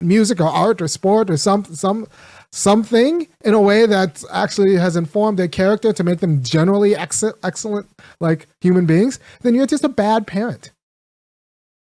music 0.00 0.40
or 0.40 0.48
art 0.48 0.80
or 0.80 0.88
sport 0.88 1.30
or 1.30 1.36
some 1.36 1.64
some 1.64 2.06
something 2.52 3.28
in 3.44 3.54
a 3.54 3.60
way 3.60 3.86
that 3.86 4.24
actually 4.32 4.74
has 4.76 4.96
informed 4.96 5.38
their 5.38 5.48
character 5.48 5.92
to 5.92 6.02
make 6.02 6.18
them 6.18 6.42
generally 6.42 6.96
ex- 6.96 7.22
excellent 7.44 7.88
like 8.20 8.48
human 8.60 8.86
beings, 8.86 9.20
then 9.42 9.54
you're 9.54 9.66
just 9.66 9.84
a 9.84 9.88
bad 9.88 10.26
parent. 10.26 10.70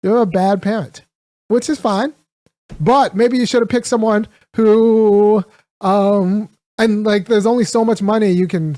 You're 0.02 0.22
a 0.22 0.26
bad 0.26 0.62
parent, 0.62 1.02
which 1.48 1.70
is 1.70 1.80
fine. 1.80 2.14
But 2.80 3.16
maybe 3.16 3.38
you 3.38 3.46
should 3.46 3.62
have 3.62 3.70
picked 3.70 3.88
someone 3.88 4.28
who 4.56 5.44
um 5.82 6.50
and 6.78 7.04
like 7.04 7.28
there's 7.28 7.46
only 7.46 7.66
so 7.66 7.84
much 7.84 8.02
money 8.02 8.32
you 8.32 8.48
can 8.48 8.78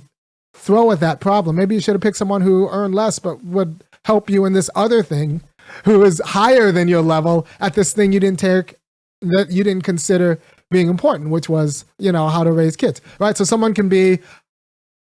throw 0.56 0.92
at 0.92 1.00
that 1.02 1.20
problem. 1.20 1.56
Maybe 1.56 1.76
you 1.76 1.82
should 1.82 1.94
have 1.94 2.02
picked 2.02 2.18
someone 2.18 2.42
who 2.42 2.68
earned 2.70 2.96
less 2.96 3.20
but 3.20 3.44
would 3.44 3.84
help 4.06 4.30
you 4.30 4.46
in 4.46 4.54
this 4.54 4.70
other 4.76 5.04
thing, 5.04 5.42
who 5.84 6.04
is 6.04 6.22
higher 6.26 6.72
than 6.72 6.88
your 6.88 7.02
level 7.02 7.48
at 7.60 7.74
this 7.74 7.94
thing 7.94 8.12
you 8.12 8.20
didn't 8.20 8.40
take 8.40 8.76
that 9.30 9.52
you 9.52 9.64
didn't 9.64 9.84
consider 9.84 10.40
being 10.72 10.90
important, 10.90 11.30
which 11.30 11.48
was, 11.50 11.86
you 12.00 12.12
know, 12.12 12.28
how 12.28 12.44
to 12.44 12.52
raise 12.52 12.76
kids, 12.76 13.02
right? 13.20 13.38
So 13.38 13.44
someone 13.44 13.74
can 13.74 13.90
be 13.90 14.20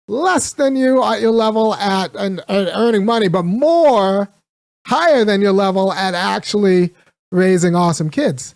less 0.09 0.53
than 0.53 0.77
you 0.77 1.03
at 1.03 1.21
your 1.21 1.31
level 1.31 1.75
at 1.75 2.11
earning 2.49 3.05
money, 3.05 3.29
but 3.29 3.45
more 3.45 4.29
higher 4.87 5.25
than 5.25 5.41
your 5.41 5.53
level 5.53 5.93
at 5.93 6.15
actually 6.15 6.91
raising 7.31 7.75
awesome 7.75 8.11
kids, 8.11 8.55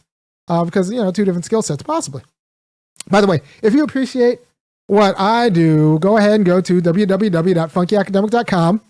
uh, 0.49 0.65
because 0.65 0.91
you 0.91 1.03
know 1.03 1.11
two 1.11 1.25
different 1.25 1.45
skill 1.45 1.63
sets 1.63 1.83
possibly. 1.83 2.23
By 3.09 3.21
the 3.21 3.27
way, 3.27 3.41
if 3.63 3.73
you 3.75 3.85
appreciate 3.85 4.41
what 4.89 5.19
I 5.19 5.49
do, 5.49 5.99
go 6.01 6.17
ahead 6.17 6.35
and 6.35 6.45
go 6.45 6.61
to 6.61 6.83
www.funkyacademic.com 6.83 8.81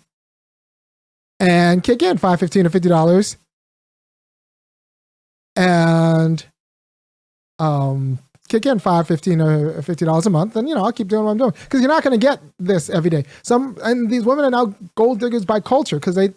and 1.39 1.83
kick 1.83 2.01
in 2.01 2.17
five, 2.17 2.39
fifteen, 2.39 2.65
or 2.65 2.69
fifty 2.69 2.89
dollars, 2.89 3.37
and 5.55 6.43
um, 7.59 8.19
kick 8.49 8.65
in 8.65 8.79
five, 8.79 9.07
fifteen, 9.07 9.41
or 9.41 9.81
fifty 9.81 10.05
dollars 10.05 10.25
a 10.25 10.29
month, 10.29 10.55
and 10.55 10.67
you 10.67 10.75
know 10.75 10.83
I'll 10.83 10.91
keep 10.91 11.07
doing 11.07 11.25
what 11.25 11.31
I'm 11.31 11.37
doing 11.37 11.53
because 11.63 11.81
you're 11.81 11.89
not 11.89 12.03
going 12.03 12.19
to 12.19 12.25
get 12.25 12.39
this 12.59 12.89
every 12.89 13.09
day. 13.09 13.25
Some 13.43 13.77
and 13.83 14.09
these 14.09 14.23
women 14.23 14.45
are 14.45 14.51
now 14.51 14.75
gold 14.95 15.19
diggers 15.19 15.45
by 15.45 15.59
culture 15.59 15.97
because 15.97 16.15
they 16.15 16.33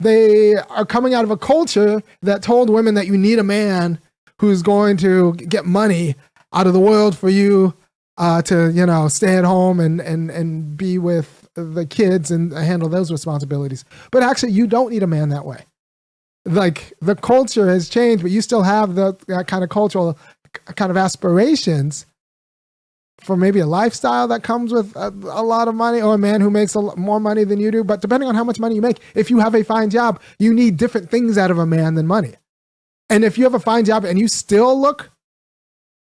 they 0.00 0.54
are 0.54 0.86
coming 0.86 1.14
out 1.14 1.24
of 1.24 1.30
a 1.30 1.36
culture 1.36 2.02
that 2.22 2.42
told 2.42 2.70
women 2.70 2.94
that 2.94 3.06
you 3.06 3.16
need 3.16 3.38
a 3.38 3.44
man 3.44 3.98
who's 4.40 4.62
going 4.62 4.96
to 4.98 5.32
get 5.34 5.64
money 5.64 6.14
out 6.52 6.66
of 6.66 6.72
the 6.72 6.80
world 6.80 7.18
for 7.18 7.28
you 7.28 7.74
uh, 8.16 8.42
to 8.42 8.70
you 8.72 8.84
know 8.84 9.08
stay 9.08 9.36
at 9.36 9.44
home 9.44 9.80
and 9.80 10.00
and 10.00 10.30
and 10.30 10.76
be 10.76 10.98
with 10.98 11.48
the 11.54 11.86
kids 11.86 12.30
and 12.30 12.52
handle 12.52 12.88
those 12.88 13.10
responsibilities. 13.10 13.84
But 14.12 14.22
actually, 14.22 14.52
you 14.52 14.66
don't 14.66 14.90
need 14.90 15.02
a 15.02 15.08
man 15.08 15.30
that 15.30 15.44
way. 15.44 15.64
Like 16.44 16.92
the 17.00 17.14
culture 17.14 17.68
has 17.68 17.88
changed, 17.88 18.22
but 18.22 18.30
you 18.30 18.40
still 18.40 18.62
have 18.62 18.94
the 18.94 19.16
that 19.26 19.48
kind 19.48 19.64
of 19.64 19.70
cultural 19.70 20.18
kind 20.74 20.90
of 20.90 20.96
aspirations 20.96 22.06
for 23.20 23.36
maybe 23.36 23.58
a 23.58 23.66
lifestyle 23.66 24.28
that 24.28 24.42
comes 24.42 24.72
with 24.72 24.94
a, 24.94 25.08
a, 25.08 25.42
lot 25.42 25.66
of 25.66 25.74
money 25.74 26.00
or 26.00 26.14
a 26.14 26.18
man 26.18 26.40
who 26.40 26.50
makes 26.50 26.74
a, 26.74 26.80
lot 26.80 26.96
more 26.96 27.18
money 27.18 27.44
than 27.44 27.58
you 27.58 27.70
do. 27.70 27.82
But 27.82 28.00
depending 28.00 28.28
on 28.28 28.34
how 28.34 28.44
much 28.44 28.60
money 28.60 28.76
you 28.76 28.82
make, 28.82 28.98
if 29.14 29.28
you 29.28 29.40
have 29.40 29.54
a 29.54 29.64
fine 29.64 29.90
job, 29.90 30.20
you 30.38 30.54
need 30.54 30.76
different 30.76 31.10
things 31.10 31.36
out 31.36 31.50
of 31.50 31.58
a 31.58 31.66
man 31.66 31.94
than 31.94 32.06
money. 32.06 32.34
And 33.10 33.24
if 33.24 33.36
you 33.36 33.44
have 33.44 33.54
a 33.54 33.60
fine 33.60 33.84
job 33.84 34.04
and 34.04 34.18
you 34.18 34.28
still 34.28 34.80
look 34.80 35.10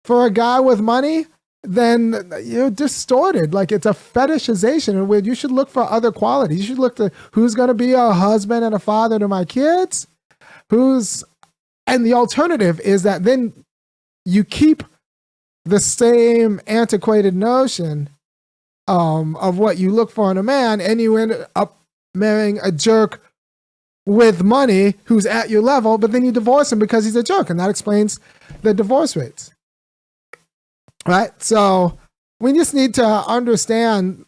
for 0.04 0.26
a 0.26 0.30
guy 0.30 0.60
with 0.60 0.80
money, 0.80 1.26
then 1.62 2.30
you're 2.42 2.70
distorted. 2.70 3.54
Like 3.54 3.72
it's 3.72 3.86
a 3.86 3.90
fetishization 3.90 5.06
where 5.06 5.20
you 5.20 5.34
should 5.34 5.52
look 5.52 5.68
for 5.68 5.82
other 5.82 6.12
qualities. 6.12 6.60
You 6.60 6.66
should 6.66 6.78
look 6.78 6.96
to 6.96 7.10
who's 7.32 7.54
going 7.54 7.68
to 7.68 7.74
be 7.74 7.92
a 7.92 8.12
husband 8.12 8.64
and 8.64 8.74
a 8.74 8.78
father 8.78 9.18
to 9.18 9.28
my 9.28 9.44
kids, 9.44 10.06
who's, 10.70 11.24
and 11.86 12.04
the 12.04 12.14
alternative 12.14 12.78
is 12.80 13.02
that 13.04 13.24
then 13.24 13.52
you 14.26 14.44
keep 14.44 14.82
the 15.64 15.80
same 15.80 16.60
antiquated 16.66 17.34
notion 17.34 18.10
um, 18.88 19.36
of 19.36 19.58
what 19.58 19.78
you 19.78 19.90
look 19.90 20.10
for 20.10 20.30
in 20.30 20.36
a 20.36 20.42
man, 20.42 20.80
and 20.80 21.00
you 21.00 21.16
end 21.16 21.46
up 21.54 21.78
marrying 22.14 22.58
a 22.62 22.70
jerk 22.70 23.22
with 24.04 24.42
money 24.42 24.94
who's 25.04 25.26
at 25.26 25.48
your 25.48 25.62
level, 25.62 25.96
but 25.98 26.12
then 26.12 26.24
you 26.24 26.32
divorce 26.32 26.70
him 26.70 26.78
because 26.78 27.04
he's 27.04 27.16
a 27.16 27.22
jerk, 27.22 27.50
and 27.50 27.58
that 27.58 27.70
explains 27.70 28.20
the 28.62 28.74
divorce 28.74 29.16
rates. 29.16 29.52
Right? 31.06 31.30
So 31.42 31.98
we 32.40 32.52
just 32.52 32.74
need 32.74 32.94
to 32.94 33.04
understand 33.04 34.24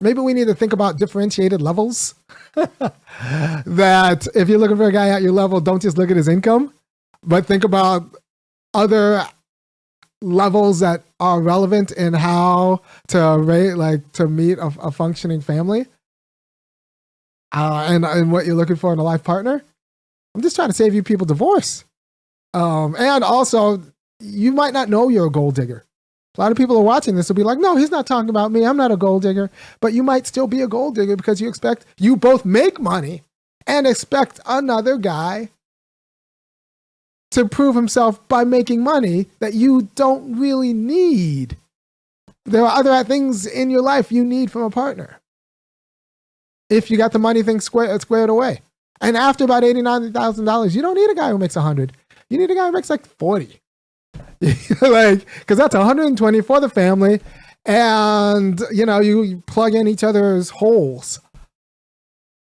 maybe 0.00 0.20
we 0.20 0.34
need 0.34 0.46
to 0.46 0.54
think 0.54 0.72
about 0.72 0.98
differentiated 0.98 1.60
levels. 1.60 2.14
that 2.54 4.26
if 4.34 4.48
you're 4.48 4.58
looking 4.58 4.76
for 4.76 4.88
a 4.88 4.92
guy 4.92 5.10
at 5.10 5.22
your 5.22 5.32
level, 5.32 5.60
don't 5.60 5.82
just 5.82 5.98
look 5.98 6.10
at 6.10 6.16
his 6.16 6.28
income, 6.28 6.72
but 7.22 7.46
think 7.46 7.64
about 7.64 8.16
other 8.76 9.26
levels 10.22 10.80
that 10.80 11.02
are 11.18 11.40
relevant 11.40 11.92
in 11.92 12.12
how 12.12 12.82
to 13.08 13.38
rate 13.38 13.74
like 13.74 14.12
to 14.12 14.28
meet 14.28 14.58
a, 14.58 14.70
a 14.80 14.90
functioning 14.90 15.40
family? 15.40 15.86
Uh, 17.52 17.86
and 17.88 18.04
and 18.04 18.30
what 18.30 18.44
you're 18.44 18.54
looking 18.54 18.76
for 18.76 18.92
in 18.92 18.98
a 18.98 19.02
life 19.02 19.24
partner? 19.24 19.62
I'm 20.34 20.42
just 20.42 20.56
trying 20.56 20.68
to 20.68 20.74
save 20.74 20.94
you 20.94 21.02
people 21.02 21.26
divorce. 21.26 21.84
Um, 22.52 22.94
and 22.98 23.24
also 23.24 23.82
you 24.20 24.52
might 24.52 24.72
not 24.72 24.88
know 24.88 25.08
you're 25.08 25.26
a 25.26 25.30
gold 25.30 25.54
digger. 25.54 25.84
A 26.36 26.40
lot 26.40 26.50
of 26.50 26.58
people 26.58 26.76
are 26.76 26.82
watching 26.82 27.16
this 27.16 27.28
will 27.28 27.36
be 27.36 27.42
like 27.42 27.58
no 27.58 27.76
he's 27.76 27.90
not 27.90 28.06
talking 28.06 28.28
about 28.28 28.52
me. 28.52 28.64
I'm 28.64 28.76
not 28.76 28.92
a 28.92 28.96
gold 28.96 29.22
digger. 29.22 29.50
But 29.80 29.94
you 29.94 30.02
might 30.02 30.26
still 30.26 30.46
be 30.46 30.60
a 30.60 30.68
gold 30.68 30.96
digger 30.96 31.16
because 31.16 31.40
you 31.40 31.48
expect 31.48 31.86
you 31.98 32.16
both 32.16 32.44
make 32.44 32.78
money 32.78 33.22
and 33.66 33.86
expect 33.86 34.38
another 34.46 34.98
guy 34.98 35.48
to 37.32 37.46
prove 37.46 37.74
himself 37.74 38.26
by 38.28 38.44
making 38.44 38.82
money 38.82 39.26
that 39.40 39.54
you 39.54 39.88
don't 39.94 40.38
really 40.38 40.72
need. 40.72 41.56
There 42.44 42.64
are 42.64 42.78
other 42.78 43.02
things 43.04 43.46
in 43.46 43.70
your 43.70 43.82
life 43.82 44.12
you 44.12 44.24
need 44.24 44.50
from 44.50 44.62
a 44.62 44.70
partner. 44.70 45.20
If 46.70 46.90
you 46.90 46.96
got 46.96 47.12
the 47.12 47.18
money 47.18 47.42
thing 47.42 47.60
squared, 47.60 47.90
uh, 47.90 47.98
squared 47.98 48.30
away. 48.30 48.60
And 49.00 49.16
after 49.16 49.44
about 49.44 49.62
$89,000, 49.62 50.74
you 50.74 50.82
don't 50.82 50.94
need 50.94 51.10
a 51.10 51.14
guy 51.14 51.30
who 51.30 51.38
makes 51.38 51.56
100. 51.56 51.92
You 52.30 52.38
need 52.38 52.50
a 52.50 52.54
guy 52.54 52.66
who 52.66 52.72
makes 52.72 52.90
like 52.90 53.06
40. 53.06 53.60
like, 54.80 55.26
because 55.38 55.58
that's 55.58 55.74
120 55.74 56.40
for 56.40 56.60
the 56.60 56.68
family. 56.68 57.20
And, 57.64 58.60
you 58.72 58.86
know, 58.86 59.00
you 59.00 59.42
plug 59.46 59.74
in 59.74 59.88
each 59.88 60.04
other's 60.04 60.50
holes. 60.50 61.20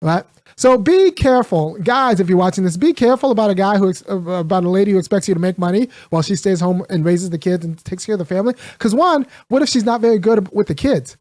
Right? 0.00 0.24
So 0.62 0.78
be 0.78 1.10
careful, 1.10 1.76
guys. 1.82 2.20
If 2.20 2.28
you're 2.28 2.38
watching 2.38 2.62
this, 2.62 2.76
be 2.76 2.92
careful 2.92 3.32
about 3.32 3.50
a 3.50 3.54
guy 3.56 3.78
who 3.78 3.92
uh, 4.08 4.14
about 4.34 4.62
a 4.62 4.68
lady 4.68 4.92
who 4.92 4.98
expects 4.98 5.26
you 5.26 5.34
to 5.34 5.40
make 5.40 5.58
money 5.58 5.88
while 6.10 6.22
she 6.22 6.36
stays 6.36 6.60
home 6.60 6.86
and 6.88 7.04
raises 7.04 7.30
the 7.30 7.38
kids 7.38 7.64
and 7.64 7.84
takes 7.84 8.06
care 8.06 8.12
of 8.12 8.20
the 8.20 8.24
family. 8.24 8.54
Because 8.74 8.94
one, 8.94 9.26
what 9.48 9.62
if 9.62 9.68
she's 9.68 9.82
not 9.82 10.00
very 10.00 10.20
good 10.20 10.52
with 10.52 10.68
the 10.68 10.76
kids? 10.76 11.16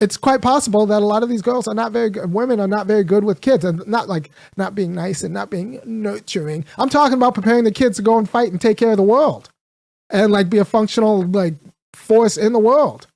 It's 0.00 0.16
quite 0.16 0.40
possible 0.40 0.86
that 0.86 1.02
a 1.02 1.04
lot 1.04 1.24
of 1.24 1.28
these 1.28 1.42
girls 1.42 1.68
are 1.68 1.74
not 1.74 1.92
very 1.92 2.08
good. 2.08 2.32
Women 2.32 2.58
are 2.58 2.66
not 2.66 2.86
very 2.86 3.04
good 3.04 3.22
with 3.22 3.42
kids, 3.42 3.66
and 3.66 3.86
not 3.86 4.08
like 4.08 4.30
not 4.56 4.74
being 4.74 4.94
nice 4.94 5.22
and 5.22 5.34
not 5.34 5.50
being 5.50 5.78
nurturing. 5.84 6.64
I'm 6.78 6.88
talking 6.88 7.18
about 7.18 7.34
preparing 7.34 7.64
the 7.64 7.70
kids 7.70 7.98
to 7.98 8.02
go 8.02 8.16
and 8.16 8.26
fight 8.26 8.50
and 8.50 8.58
take 8.58 8.78
care 8.78 8.92
of 8.92 8.96
the 8.96 9.02
world, 9.02 9.50
and 10.08 10.32
like 10.32 10.48
be 10.48 10.56
a 10.56 10.64
functional 10.64 11.20
like 11.20 11.56
force 11.92 12.38
in 12.38 12.54
the 12.54 12.58
world. 12.58 13.08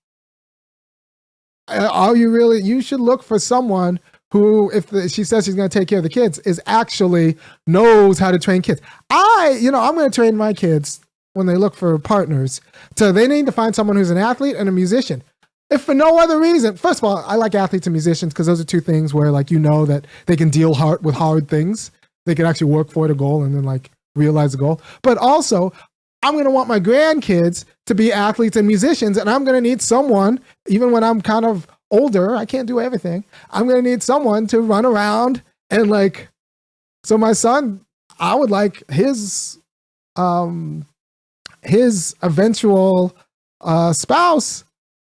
Uh, 1.69 1.89
are 1.91 2.17
you 2.17 2.31
really? 2.31 2.61
You 2.61 2.83
should 2.83 3.01
look 3.01 3.23
for 3.23 3.39
someone 3.39 3.99
who, 4.33 4.71
if 4.71 4.87
the, 4.87 5.09
she 5.09 5.25
says 5.25 5.45
she's 5.45 5.55
going 5.55 5.69
to 5.69 5.79
take 5.79 5.89
care 5.89 5.99
of 5.99 6.05
the 6.05 6.11
kids, 6.11 6.39
is 6.41 6.61
actually 6.67 7.37
knows 7.67 8.19
how 8.19 8.31
to 8.31 8.39
train 8.39 8.63
kids. 8.63 8.81
I, 9.11 9.59
you 9.61 9.71
know, 9.71 9.81
I'm 9.81 9.95
going 9.95 10.11
to 10.11 10.15
train 10.15 10.37
my 10.37 10.53
kids 10.53 11.01
when 11.35 11.47
they 11.47 11.57
look 11.57 11.75
for 11.75 11.99
partners. 11.99 12.61
So 12.97 13.13
they 13.13 13.27
need 13.27 13.47
to 13.47 13.53
find 13.53 13.75
someone 13.75 13.97
who's 13.97 14.11
an 14.11 14.19
athlete 14.19 14.57
and 14.57 14.69
a 14.69 14.73
musician. 14.73 15.23
If 15.71 15.83
for 15.83 15.95
no 15.95 16.19
other 16.19 16.41
reason, 16.41 16.77
first 16.77 17.01
of 17.01 17.05
all, 17.05 17.19
I 17.19 17.37
like 17.37 17.55
athletes 17.55 17.87
and 17.87 17.95
musicians 17.95 18.33
because 18.33 18.47
those 18.47 18.61
are 18.61 18.65
two 18.65 18.81
things 18.81 19.15
where 19.15 19.31
like 19.31 19.51
you 19.51 19.59
know 19.59 19.87
that 19.87 20.07
they 20.27 20.37
can 20.37 20.51
deal 20.51 20.75
hard 20.75 21.05
with 21.05 21.15
hard 21.15 21.49
things. 21.49 21.93
They 22.27 22.35
can 22.35 22.45
actually 22.45 22.73
work 22.73 22.91
for 22.91 23.07
the 23.07 23.15
goal 23.15 23.45
and 23.45 23.55
then 23.55 23.63
like 23.63 23.91
realize 24.17 24.53
the 24.53 24.59
goal. 24.59 24.81
But 25.03 25.17
also, 25.19 25.73
I'm 26.23 26.35
going 26.35 26.45
to 26.45 26.51
want 26.51 26.69
my 26.69 26.81
grandkids 26.81 27.65
to 27.87 27.95
be 27.95 28.13
athletes 28.13 28.57
and 28.57 28.67
musicians, 28.67 29.17
and 29.17 29.31
I'm 29.31 29.45
going 29.45 29.55
to 29.57 29.61
need 29.61 29.81
someone, 29.81 30.41
even 30.69 30.91
when 30.91 31.03
I'm 31.05 31.21
kind 31.21 31.45
of 31.45 31.67
older, 31.91 32.37
I 32.37 32.45
can't 32.45 32.67
do 32.67 32.81
everything. 32.81 33.25
I'm 33.51 33.67
going 33.67 33.83
to 33.83 33.91
need 33.91 34.03
someone 34.03 34.47
to 34.49 34.61
run 34.61 34.87
around 34.87 35.43
and 35.71 35.91
like 35.91 36.29
so 37.05 37.17
my 37.17 37.33
son, 37.33 37.81
I 38.19 38.35
would 38.35 38.51
like 38.51 38.89
his 38.91 39.59
um 40.17 40.85
his 41.63 42.15
eventual 42.23 43.15
uh 43.61 43.93
spouse 43.93 44.65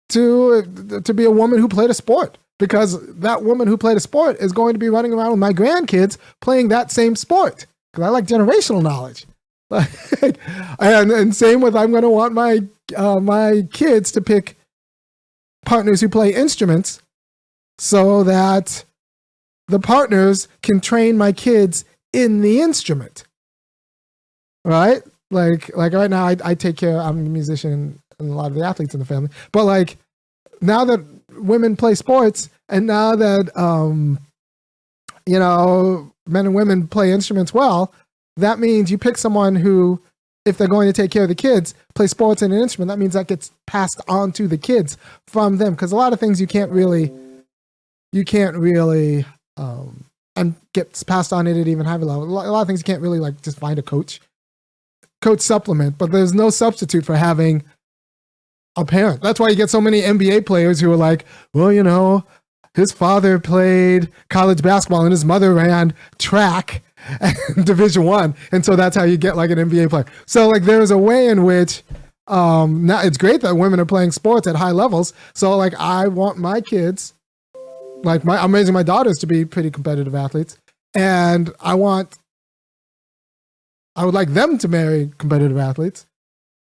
to 0.09 1.01
to 1.03 1.13
be 1.13 1.25
a 1.25 1.31
woman 1.31 1.59
who 1.59 1.67
played 1.67 1.89
a 1.89 1.93
sport 1.93 2.37
because 2.57 3.05
that 3.15 3.43
woman 3.43 3.67
who 3.67 3.77
played 3.77 3.97
a 3.97 3.99
sport 3.99 4.37
is 4.39 4.51
going 4.51 4.73
to 4.73 4.79
be 4.79 4.89
running 4.89 5.13
around 5.13 5.31
with 5.31 5.39
my 5.39 5.51
grandkids 5.51 6.17
playing 6.41 6.69
that 6.69 6.91
same 6.91 7.15
sport 7.15 7.65
because 7.91 8.05
I 8.05 8.09
like 8.09 8.25
generational 8.25 8.81
knowledge. 8.81 9.25
and 10.79 11.11
and 11.11 11.35
same 11.35 11.59
with 11.59 11.75
I'm 11.75 11.91
going 11.91 12.03
to 12.03 12.09
want 12.09 12.33
my 12.33 12.59
uh, 12.95 13.19
my 13.19 13.67
kids 13.73 14.11
to 14.13 14.21
pick 14.21 14.57
partners 15.65 16.01
who 16.01 16.09
play 16.09 16.33
instruments 16.33 17.01
so 17.77 18.23
that 18.23 18.85
the 19.67 19.79
partners 19.79 20.47
can 20.61 20.79
train 20.79 21.17
my 21.17 21.31
kids 21.31 21.85
in 22.13 22.41
the 22.41 22.61
instrument. 22.61 23.25
Right? 24.63 25.01
Like 25.31 25.75
like 25.75 25.93
right 25.93 26.09
now 26.09 26.25
I, 26.25 26.37
I 26.43 26.55
take 26.55 26.77
care 26.77 26.99
I'm 26.99 27.25
a 27.25 27.29
musician 27.29 27.99
and 28.19 28.29
a 28.29 28.33
lot 28.33 28.47
of 28.47 28.55
the 28.55 28.63
athletes 28.63 28.93
in 28.93 28.99
the 28.99 29.05
family. 29.05 29.29
But 29.51 29.65
like 29.65 29.97
now 30.61 30.85
that 30.85 31.03
women 31.37 31.75
play 31.75 31.95
sports 31.95 32.49
and 32.69 32.87
now 32.87 33.15
that 33.15 33.55
um 33.57 34.19
you 35.25 35.39
know 35.39 36.11
men 36.27 36.45
and 36.45 36.55
women 36.55 36.87
play 36.87 37.11
instruments 37.11 37.53
well, 37.53 37.93
that 38.37 38.59
means 38.59 38.89
you 38.89 38.97
pick 38.97 39.17
someone 39.17 39.55
who 39.55 40.01
if 40.45 40.57
they're 40.57 40.67
going 40.67 40.87
to 40.87 40.93
take 40.93 41.11
care 41.11 41.23
of 41.23 41.29
the 41.29 41.35
kids, 41.35 41.73
play 41.95 42.07
sports 42.07 42.41
and 42.41 42.53
an 42.53 42.61
instrument, 42.61 42.89
that 42.89 42.99
means 42.99 43.13
that 43.13 43.27
gets 43.27 43.51
passed 43.65 43.99
on 44.07 44.31
to 44.33 44.47
the 44.47 44.57
kids 44.57 44.97
from 45.27 45.57
them. 45.57 45.73
Because 45.73 45.91
a 45.91 45.95
lot 45.95 46.13
of 46.13 46.19
things 46.19 46.39
you 46.39 46.47
can't 46.47 46.71
really, 46.71 47.11
you 48.11 48.23
can't 48.23 48.55
really, 48.55 49.25
um, 49.57 50.05
and 50.35 50.53
gets 50.73 51.01
passed 51.01 51.33
on 51.33 51.47
at 51.47 51.55
an 51.55 51.67
even 51.67 51.85
higher 51.85 51.97
level. 51.97 52.23
A 52.23 52.25
lot, 52.25 52.45
a 52.45 52.51
lot 52.51 52.61
of 52.61 52.67
things 52.67 52.81
you 52.81 52.85
can't 52.85 53.01
really 53.01 53.19
like 53.19 53.41
just 53.41 53.57
find 53.57 53.79
a 53.79 53.81
coach, 53.81 54.21
coach 55.21 55.41
supplement. 55.41 55.97
But 55.97 56.11
there's 56.11 56.33
no 56.33 56.49
substitute 56.49 57.05
for 57.05 57.15
having 57.15 57.63
a 58.75 58.85
parent. 58.85 59.21
That's 59.21 59.39
why 59.39 59.49
you 59.49 59.55
get 59.55 59.69
so 59.69 59.81
many 59.81 60.01
NBA 60.01 60.45
players 60.45 60.79
who 60.79 60.91
are 60.91 60.97
like, 60.97 61.25
well, 61.53 61.71
you 61.71 61.81
know, 61.81 62.25
his 62.75 62.91
father 62.91 63.39
played 63.39 64.11
college 64.29 64.61
basketball 64.61 65.03
and 65.03 65.11
his 65.11 65.25
mother 65.25 65.53
ran 65.53 65.93
track 66.19 66.83
division 67.63 68.03
one 68.03 68.35
and 68.51 68.65
so 68.65 68.75
that's 68.75 68.95
how 68.95 69.03
you 69.03 69.17
get 69.17 69.35
like 69.35 69.49
an 69.49 69.57
nba 69.57 69.89
player. 69.89 70.05
So 70.25 70.47
like 70.47 70.63
there's 70.63 70.91
a 70.91 70.97
way 70.97 71.27
in 71.27 71.43
which 71.43 71.83
um 72.27 72.85
now 72.85 73.01
it's 73.01 73.17
great 73.17 73.41
that 73.41 73.55
women 73.55 73.79
are 73.79 73.85
playing 73.85 74.11
sports 74.11 74.47
at 74.47 74.55
high 74.55 74.71
levels. 74.71 75.13
So 75.33 75.55
like 75.57 75.73
i 75.75 76.07
want 76.07 76.37
my 76.37 76.61
kids 76.61 77.13
like 78.03 78.23
my 78.23 78.37
i'm 78.37 78.53
raising 78.53 78.73
my 78.73 78.83
daughters 78.83 79.17
to 79.19 79.27
be 79.27 79.45
pretty 79.45 79.71
competitive 79.71 80.13
athletes 80.15 80.57
and 80.93 81.51
i 81.59 81.73
want 81.73 82.17
i 83.95 84.05
would 84.05 84.13
like 84.13 84.29
them 84.29 84.57
to 84.57 84.67
marry 84.67 85.11
competitive 85.17 85.57
athletes 85.57 86.05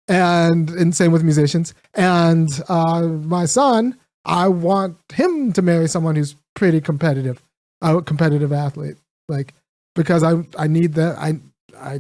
and 0.10 0.70
and 0.72 0.96
same 0.96 1.12
with 1.12 1.24
musicians. 1.24 1.74
And 1.94 2.50
uh 2.68 3.04
my 3.04 3.46
son 3.46 3.98
i 4.26 4.48
want 4.48 4.98
him 5.14 5.54
to 5.54 5.62
marry 5.62 5.88
someone 5.88 6.16
who's 6.16 6.36
pretty 6.56 6.82
competitive 6.82 7.42
a 7.82 8.02
competitive 8.02 8.52
athlete. 8.52 8.98
Like 9.30 9.54
because 10.00 10.24
I 10.24 10.46
I 10.58 10.68
need 10.68 10.94
that 10.94 11.18
I 11.18 11.40
I 11.78 12.00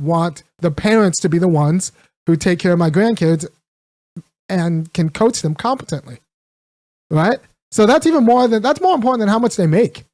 want 0.00 0.44
the 0.60 0.70
parents 0.70 1.20
to 1.20 1.28
be 1.28 1.38
the 1.38 1.46
ones 1.46 1.92
who 2.26 2.36
take 2.36 2.58
care 2.58 2.72
of 2.72 2.78
my 2.78 2.88
grandkids 2.88 3.46
and 4.48 4.90
can 4.94 5.10
coach 5.10 5.42
them 5.42 5.54
competently. 5.54 6.20
Right? 7.10 7.38
So 7.70 7.84
that's 7.84 8.06
even 8.06 8.24
more 8.24 8.48
than 8.48 8.62
that's 8.62 8.80
more 8.80 8.94
important 8.94 9.20
than 9.20 9.28
how 9.28 9.38
much 9.38 9.56
they 9.56 9.66
make 9.66 10.04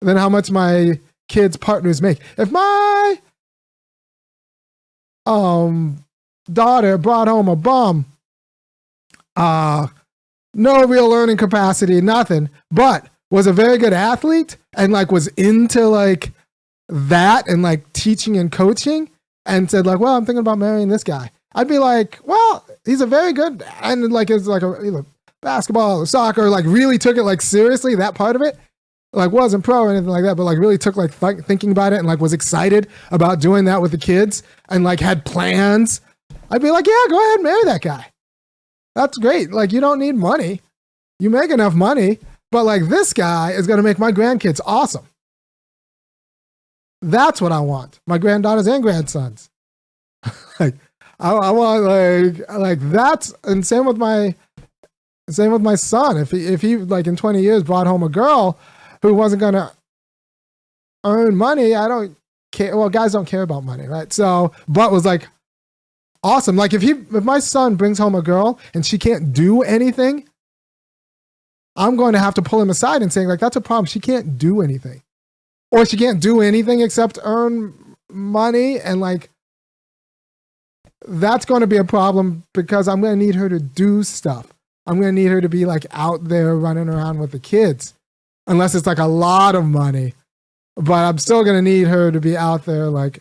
than 0.00 0.16
how 0.16 0.30
much 0.30 0.50
my 0.50 0.98
kids 1.28 1.58
partners 1.58 2.00
make. 2.00 2.20
If 2.38 2.50
my 2.50 3.20
um 5.26 6.06
daughter 6.50 6.96
brought 6.96 7.28
home 7.28 7.48
a 7.48 7.56
bum 7.56 8.06
uh 9.36 9.88
no 10.54 10.86
real 10.86 11.10
learning 11.10 11.36
capacity, 11.36 12.00
nothing, 12.00 12.48
but 12.70 13.10
was 13.30 13.46
a 13.46 13.52
very 13.52 13.76
good 13.76 13.92
athlete 13.92 14.56
and 14.74 14.90
like 14.90 15.12
was 15.12 15.26
into 15.28 15.86
like 15.86 16.32
that 16.88 17.48
and 17.48 17.62
like 17.62 17.92
teaching 17.92 18.36
and 18.36 18.50
coaching 18.50 19.10
and 19.46 19.70
said 19.70 19.86
like, 19.86 19.98
well, 19.98 20.16
I'm 20.16 20.24
thinking 20.24 20.40
about 20.40 20.58
marrying 20.58 20.88
this 20.88 21.04
guy, 21.04 21.30
I'd 21.54 21.68
be 21.68 21.78
like, 21.78 22.18
well, 22.24 22.66
he's 22.84 23.00
a 23.00 23.06
very 23.06 23.32
good 23.32 23.62
and 23.82 24.12
like 24.12 24.30
it's 24.30 24.46
like 24.46 24.62
a 24.62 24.80
either 24.84 25.04
basketball 25.42 26.00
or 26.00 26.06
soccer, 26.06 26.48
like 26.48 26.64
really 26.66 26.98
took 26.98 27.16
it 27.16 27.22
like 27.22 27.40
seriously 27.40 27.94
that 27.96 28.14
part 28.14 28.36
of 28.36 28.42
it. 28.42 28.56
Like 29.14 29.32
wasn't 29.32 29.64
pro 29.64 29.80
or 29.80 29.90
anything 29.90 30.10
like 30.10 30.24
that, 30.24 30.36
but 30.36 30.44
like 30.44 30.58
really 30.58 30.76
took 30.76 30.96
like 30.96 31.18
th- 31.18 31.44
thinking 31.44 31.70
about 31.70 31.94
it 31.94 31.98
and 31.98 32.06
like 32.06 32.20
was 32.20 32.34
excited 32.34 32.88
about 33.10 33.40
doing 33.40 33.64
that 33.64 33.80
with 33.80 33.90
the 33.90 33.98
kids 33.98 34.42
and 34.68 34.84
like 34.84 35.00
had 35.00 35.24
plans. 35.24 36.02
I'd 36.50 36.60
be 36.60 36.70
like, 36.70 36.86
yeah, 36.86 37.04
go 37.08 37.18
ahead, 37.18 37.42
marry 37.42 37.64
that 37.64 37.80
guy. 37.80 38.06
That's 38.94 39.16
great. 39.16 39.50
Like 39.50 39.72
you 39.72 39.80
don't 39.80 39.98
need 39.98 40.14
money, 40.14 40.60
you 41.20 41.30
make 41.30 41.50
enough 41.50 41.74
money, 41.74 42.18
but 42.50 42.64
like 42.64 42.82
this 42.88 43.14
guy 43.14 43.52
is 43.52 43.66
gonna 43.66 43.82
make 43.82 43.98
my 43.98 44.12
grandkids 44.12 44.60
awesome. 44.66 45.06
That's 47.00 47.40
what 47.40 47.52
I 47.52 47.60
want. 47.60 48.00
My 48.06 48.18
granddaughters 48.18 48.66
and 48.66 48.82
grandsons. 48.82 49.50
like, 50.60 50.74
I, 51.20 51.32
I, 51.32 51.50
want 51.50 51.84
like 51.84 52.58
like 52.58 52.78
that's 52.90 53.34
and 53.44 53.66
same 53.66 53.86
with 53.86 53.96
my 53.96 54.34
same 55.30 55.52
with 55.52 55.62
my 55.62 55.74
son. 55.74 56.16
If 56.16 56.30
he 56.30 56.46
if 56.46 56.62
he 56.62 56.76
like 56.76 57.06
in 57.06 57.16
twenty 57.16 57.42
years 57.42 57.62
brought 57.62 57.86
home 57.86 58.02
a 58.02 58.08
girl 58.08 58.58
who 59.02 59.14
wasn't 59.14 59.40
gonna 59.40 59.72
earn 61.04 61.36
money, 61.36 61.74
I 61.74 61.88
don't 61.88 62.16
care. 62.52 62.76
Well, 62.76 62.88
guys 62.88 63.12
don't 63.12 63.26
care 63.26 63.42
about 63.42 63.64
money, 63.64 63.86
right? 63.86 64.12
So, 64.12 64.52
but 64.66 64.92
was 64.92 65.04
like 65.04 65.28
awesome. 66.22 66.56
Like 66.56 66.72
if 66.72 66.82
he 66.82 66.90
if 66.90 67.24
my 67.24 67.38
son 67.38 67.76
brings 67.76 67.98
home 67.98 68.14
a 68.14 68.22
girl 68.22 68.58
and 68.74 68.84
she 68.84 68.98
can't 68.98 69.32
do 69.32 69.62
anything, 69.62 70.28
I'm 71.76 71.96
going 71.96 72.12
to 72.12 72.18
have 72.18 72.34
to 72.34 72.42
pull 72.42 72.60
him 72.60 72.70
aside 72.70 73.02
and 73.02 73.12
saying 73.12 73.28
like 73.28 73.40
that's 73.40 73.56
a 73.56 73.60
problem. 73.60 73.86
She 73.86 74.00
can't 74.00 74.38
do 74.38 74.62
anything 74.62 75.02
or 75.70 75.84
she 75.86 75.96
can't 75.96 76.20
do 76.20 76.40
anything 76.40 76.80
except 76.80 77.18
earn 77.22 77.96
money 78.10 78.80
and 78.80 79.00
like 79.00 79.30
that's 81.06 81.44
going 81.44 81.60
to 81.60 81.66
be 81.66 81.76
a 81.76 81.84
problem 81.84 82.44
because 82.54 82.88
I'm 82.88 83.00
going 83.00 83.18
to 83.18 83.24
need 83.24 83.34
her 83.34 83.48
to 83.48 83.60
do 83.60 84.02
stuff. 84.02 84.46
I'm 84.86 85.00
going 85.00 85.14
to 85.14 85.20
need 85.20 85.30
her 85.30 85.40
to 85.40 85.48
be 85.48 85.64
like 85.64 85.86
out 85.90 86.24
there 86.24 86.56
running 86.56 86.88
around 86.88 87.18
with 87.18 87.30
the 87.32 87.38
kids, 87.38 87.94
unless 88.46 88.74
it's 88.74 88.86
like 88.86 88.98
a 88.98 89.06
lot 89.06 89.54
of 89.54 89.64
money. 89.64 90.14
But 90.76 91.04
I'm 91.04 91.18
still 91.18 91.44
going 91.44 91.56
to 91.56 91.70
need 91.70 91.88
her 91.88 92.10
to 92.10 92.20
be 92.20 92.36
out 92.36 92.64
there 92.64 92.86
like 92.86 93.20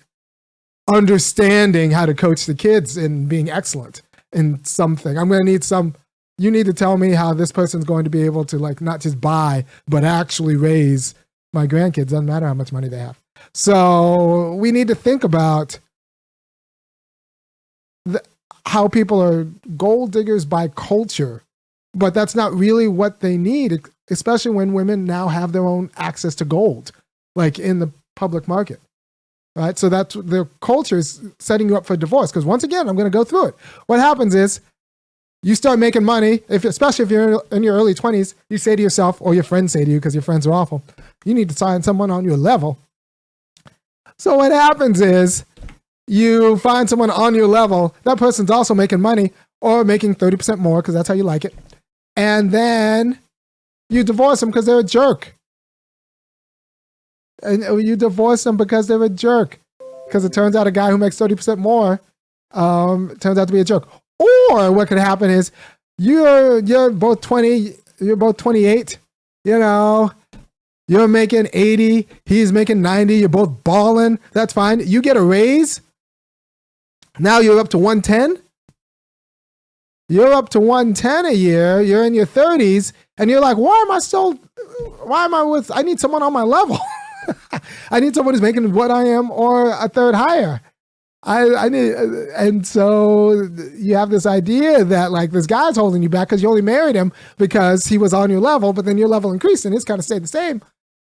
understanding 0.88 1.92
how 1.92 2.06
to 2.06 2.14
coach 2.14 2.46
the 2.46 2.56
kids 2.56 2.98
and 2.98 3.28
being 3.28 3.50
excellent 3.50 4.02
in 4.32 4.64
something. 4.64 5.18
I'm 5.18 5.28
going 5.28 5.46
to 5.46 5.52
need 5.52 5.64
some. 5.64 5.96
You 6.38 6.52
need 6.52 6.68
to 6.68 6.74
tell 6.74 6.98
me 6.98 7.12
how 7.12 7.34
this 7.34 7.52
person's 7.52 7.84
going 7.84 8.04
to 8.04 8.10
be 8.10 8.24
able 8.24 8.46
to 8.46 8.58
like 8.58 8.80
not 8.80 9.02
just 9.02 9.20
buy, 9.20 9.66
but 9.88 10.04
actually 10.04 10.56
raise 10.56 11.16
my 11.54 11.68
grandkids, 11.68 12.10
doesn't 12.10 12.26
matter 12.26 12.48
how 12.48 12.54
much 12.54 12.72
money 12.72 12.88
they 12.88 13.00
have. 13.00 13.18
So 13.54 14.54
we 14.56 14.72
need 14.72 14.88
to 14.88 14.96
think 14.96 15.24
about 15.24 15.80
the, 18.06 18.24
how 18.66 18.88
people 18.88 19.22
are 19.22 19.46
gold 19.76 20.12
diggers 20.12 20.46
by 20.46 20.68
culture, 20.70 21.44
but 21.94 22.14
that's 22.14 22.36
not 22.36 22.54
really 22.54 22.88
what 22.88 23.22
they 23.22 23.38
need, 23.38 23.80
especially 24.10 24.52
when 24.52 24.74
women 24.74 25.06
now 25.06 25.28
have 25.28 25.52
their 25.52 25.66
own 25.66 25.90
access 25.98 26.36
to 26.36 26.46
gold, 26.46 26.92
like 27.36 27.60
in 27.60 27.80
the 27.80 27.90
public 28.16 28.48
market. 28.48 28.80
Right. 29.56 29.76
So 29.76 29.90
that's 29.90 30.14
the 30.14 30.48
culture 30.62 31.00
is 31.00 31.20
setting 31.40 31.68
you 31.68 31.76
up 31.78 31.88
for 31.88 31.98
divorce. 31.98 32.30
Because 32.32 32.46
once 32.46 32.64
again, 32.64 32.88
I'm 32.88 32.96
going 32.96 33.12
to 33.12 33.18
go 33.18 33.24
through 33.24 33.48
it. 33.48 33.56
What 33.88 34.00
happens 34.00 34.36
is 34.36 34.62
you 35.42 35.56
start 35.56 35.80
making 35.80 36.04
money, 36.04 36.42
if, 36.48 36.64
especially 36.64 37.06
if 37.06 37.12
you're 37.12 37.42
in 37.52 37.64
your 37.64 37.76
early 37.76 37.96
20s, 37.96 38.36
you 38.50 38.60
say 38.60 38.76
to 38.76 38.82
yourself, 38.82 39.20
or 39.20 39.34
your 39.34 39.44
friends 39.44 39.72
say 39.72 39.84
to 39.84 39.90
you 39.90 39.98
because 39.98 40.14
your 40.14 40.22
friends 40.22 40.46
are 40.46 40.54
awful, 40.54 40.84
you 41.28 41.34
need 41.34 41.50
to 41.50 41.56
find 41.56 41.84
someone 41.84 42.10
on 42.10 42.24
your 42.24 42.38
level. 42.38 42.80
So 44.18 44.38
what 44.38 44.52
happens 44.52 45.02
is 45.02 45.44
you 46.08 46.58
find 46.58 46.90
someone 46.90 47.12
on 47.12 47.36
your 47.36 47.48
level, 47.48 47.94
that 48.04 48.18
person's 48.18 48.50
also 48.50 48.74
making 48.74 49.02
money 49.02 49.34
or 49.60 49.84
making 49.84 50.16
30% 50.16 50.58
more 50.58 50.82
because 50.82 50.94
that's 50.94 51.10
how 51.10 51.14
you 51.14 51.24
like 51.24 51.44
it. 51.44 51.54
And 52.16 52.50
then 52.52 53.20
you 53.90 54.06
divorce 54.06 54.40
them 54.40 54.50
because 54.50 54.66
they're 54.66 54.80
a 54.80 54.84
jerk. 54.84 55.36
And 57.44 57.62
you 57.86 57.98
divorce 57.98 58.44
them 58.46 58.56
because 58.56 58.88
they're 58.88 59.04
a 59.04 59.10
jerk. 59.10 59.60
Because 60.08 60.24
it 60.24 60.32
turns 60.32 60.56
out 60.56 60.66
a 60.66 60.72
guy 60.72 60.90
who 60.90 60.98
makes 60.98 61.18
30% 61.18 61.58
more 61.58 62.00
um, 62.52 63.16
turns 63.20 63.38
out 63.38 63.48
to 63.48 63.54
be 63.54 63.60
a 63.60 63.66
jerk. 63.66 63.86
Or 64.18 64.72
what 64.72 64.88
could 64.88 64.98
happen 64.98 65.30
is 65.30 65.52
you're 65.98 66.60
you're 66.60 66.90
both 66.92 67.20
20, 67.22 67.74
you're 68.00 68.16
both 68.16 68.38
28, 68.38 68.98
you 69.44 69.60
know, 69.60 70.12
you're 70.88 71.08
making 71.08 71.50
80, 71.54 72.08
he's 72.26 72.52
making 72.52 72.82
90, 72.82 73.16
you're 73.16 73.30
both 73.30 73.64
balling. 73.64 74.20
That's 74.32 74.54
fine. 74.54 74.80
You 74.86 75.02
get 75.02 75.18
a 75.18 75.22
raise. 75.22 75.82
Now 77.20 77.40
you're 77.40 77.60
up 77.60 77.70
to 77.70 77.78
110. 77.78 78.42
You're 80.10 80.34
up 80.34 80.50
to 80.50 80.60
110 80.60 81.26
a 81.26 81.34
year. 81.34 81.82
You're 81.82 82.06
in 82.06 82.14
your 82.14 82.26
30s 82.26 82.94
and 83.18 83.30
you're 83.30 83.42
like, 83.42 83.58
"Why 83.58 83.76
am 83.86 83.92
I 83.92 84.00
still 84.00 84.34
why 85.04 85.26
am 85.26 85.34
I 85.34 85.44
with 85.44 85.70
I 85.74 85.82
need 85.82 86.00
someone 86.00 86.24
on 86.24 86.32
my 86.32 86.44
level." 86.44 86.80
I 87.92 88.00
need 88.00 88.16
someone 88.16 88.34
who's 88.34 88.42
making 88.42 88.72
what 88.72 88.90
I 88.90 89.04
am 89.04 89.32
or 89.32 89.72
a 89.72 89.90
third 89.90 90.16
higher. 90.16 90.62
I, 91.24 91.56
I 91.56 91.70
need, 91.70 91.94
and 91.94 92.66
so 92.66 93.50
you 93.76 93.96
have 93.96 94.10
this 94.10 94.26
idea 94.26 94.86
that 94.86 95.12
like 95.12 95.32
this 95.32 95.48
guy's 95.48 95.76
holding 95.76 96.02
you 96.02 96.10
back 96.10 96.30
because 96.30 96.42
you 96.42 96.48
only 96.48 96.62
married 96.62 96.96
him 96.96 97.12
because 97.38 97.86
he 97.86 97.98
was 97.98 98.14
on 98.14 98.30
your 98.30 98.40
level, 98.40 98.72
but 98.72 98.86
then 98.86 98.98
your 98.98 99.10
level 99.10 99.34
increased 99.34 99.66
and 99.66 99.74
his 99.74 99.84
kind 99.84 100.00
of 100.00 100.06
stayed 100.06 100.24
the 100.24 100.28
same, 100.28 100.62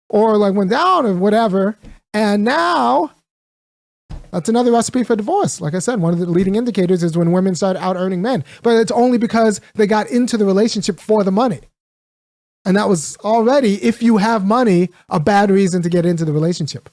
or 0.08 0.36
like 0.36 0.54
went 0.54 0.70
down 0.70 1.06
or 1.06 1.14
whatever. 1.14 1.76
And 2.14 2.44
now 2.44 3.12
that's 4.30 4.48
another 4.48 4.72
recipe 4.72 5.04
for 5.04 5.16
divorce. 5.16 5.60
Like 5.60 5.74
I 5.74 5.78
said, 5.78 6.00
one 6.00 6.12
of 6.12 6.18
the 6.18 6.26
leading 6.26 6.54
indicators 6.54 7.02
is 7.02 7.16
when 7.16 7.32
women 7.32 7.54
start 7.54 7.76
out 7.76 7.96
earning 7.96 8.22
men, 8.22 8.44
but 8.62 8.76
it's 8.76 8.92
only 8.92 9.18
because 9.18 9.60
they 9.74 9.86
got 9.86 10.08
into 10.10 10.36
the 10.36 10.44
relationship 10.44 11.00
for 11.00 11.24
the 11.24 11.32
money. 11.32 11.60
And 12.64 12.76
that 12.76 12.88
was 12.88 13.16
already, 13.18 13.82
if 13.82 14.02
you 14.02 14.18
have 14.18 14.44
money, 14.44 14.90
a 15.08 15.20
bad 15.20 15.50
reason 15.50 15.80
to 15.82 15.88
get 15.88 16.04
into 16.04 16.24
the 16.24 16.32
relationship. 16.32 16.90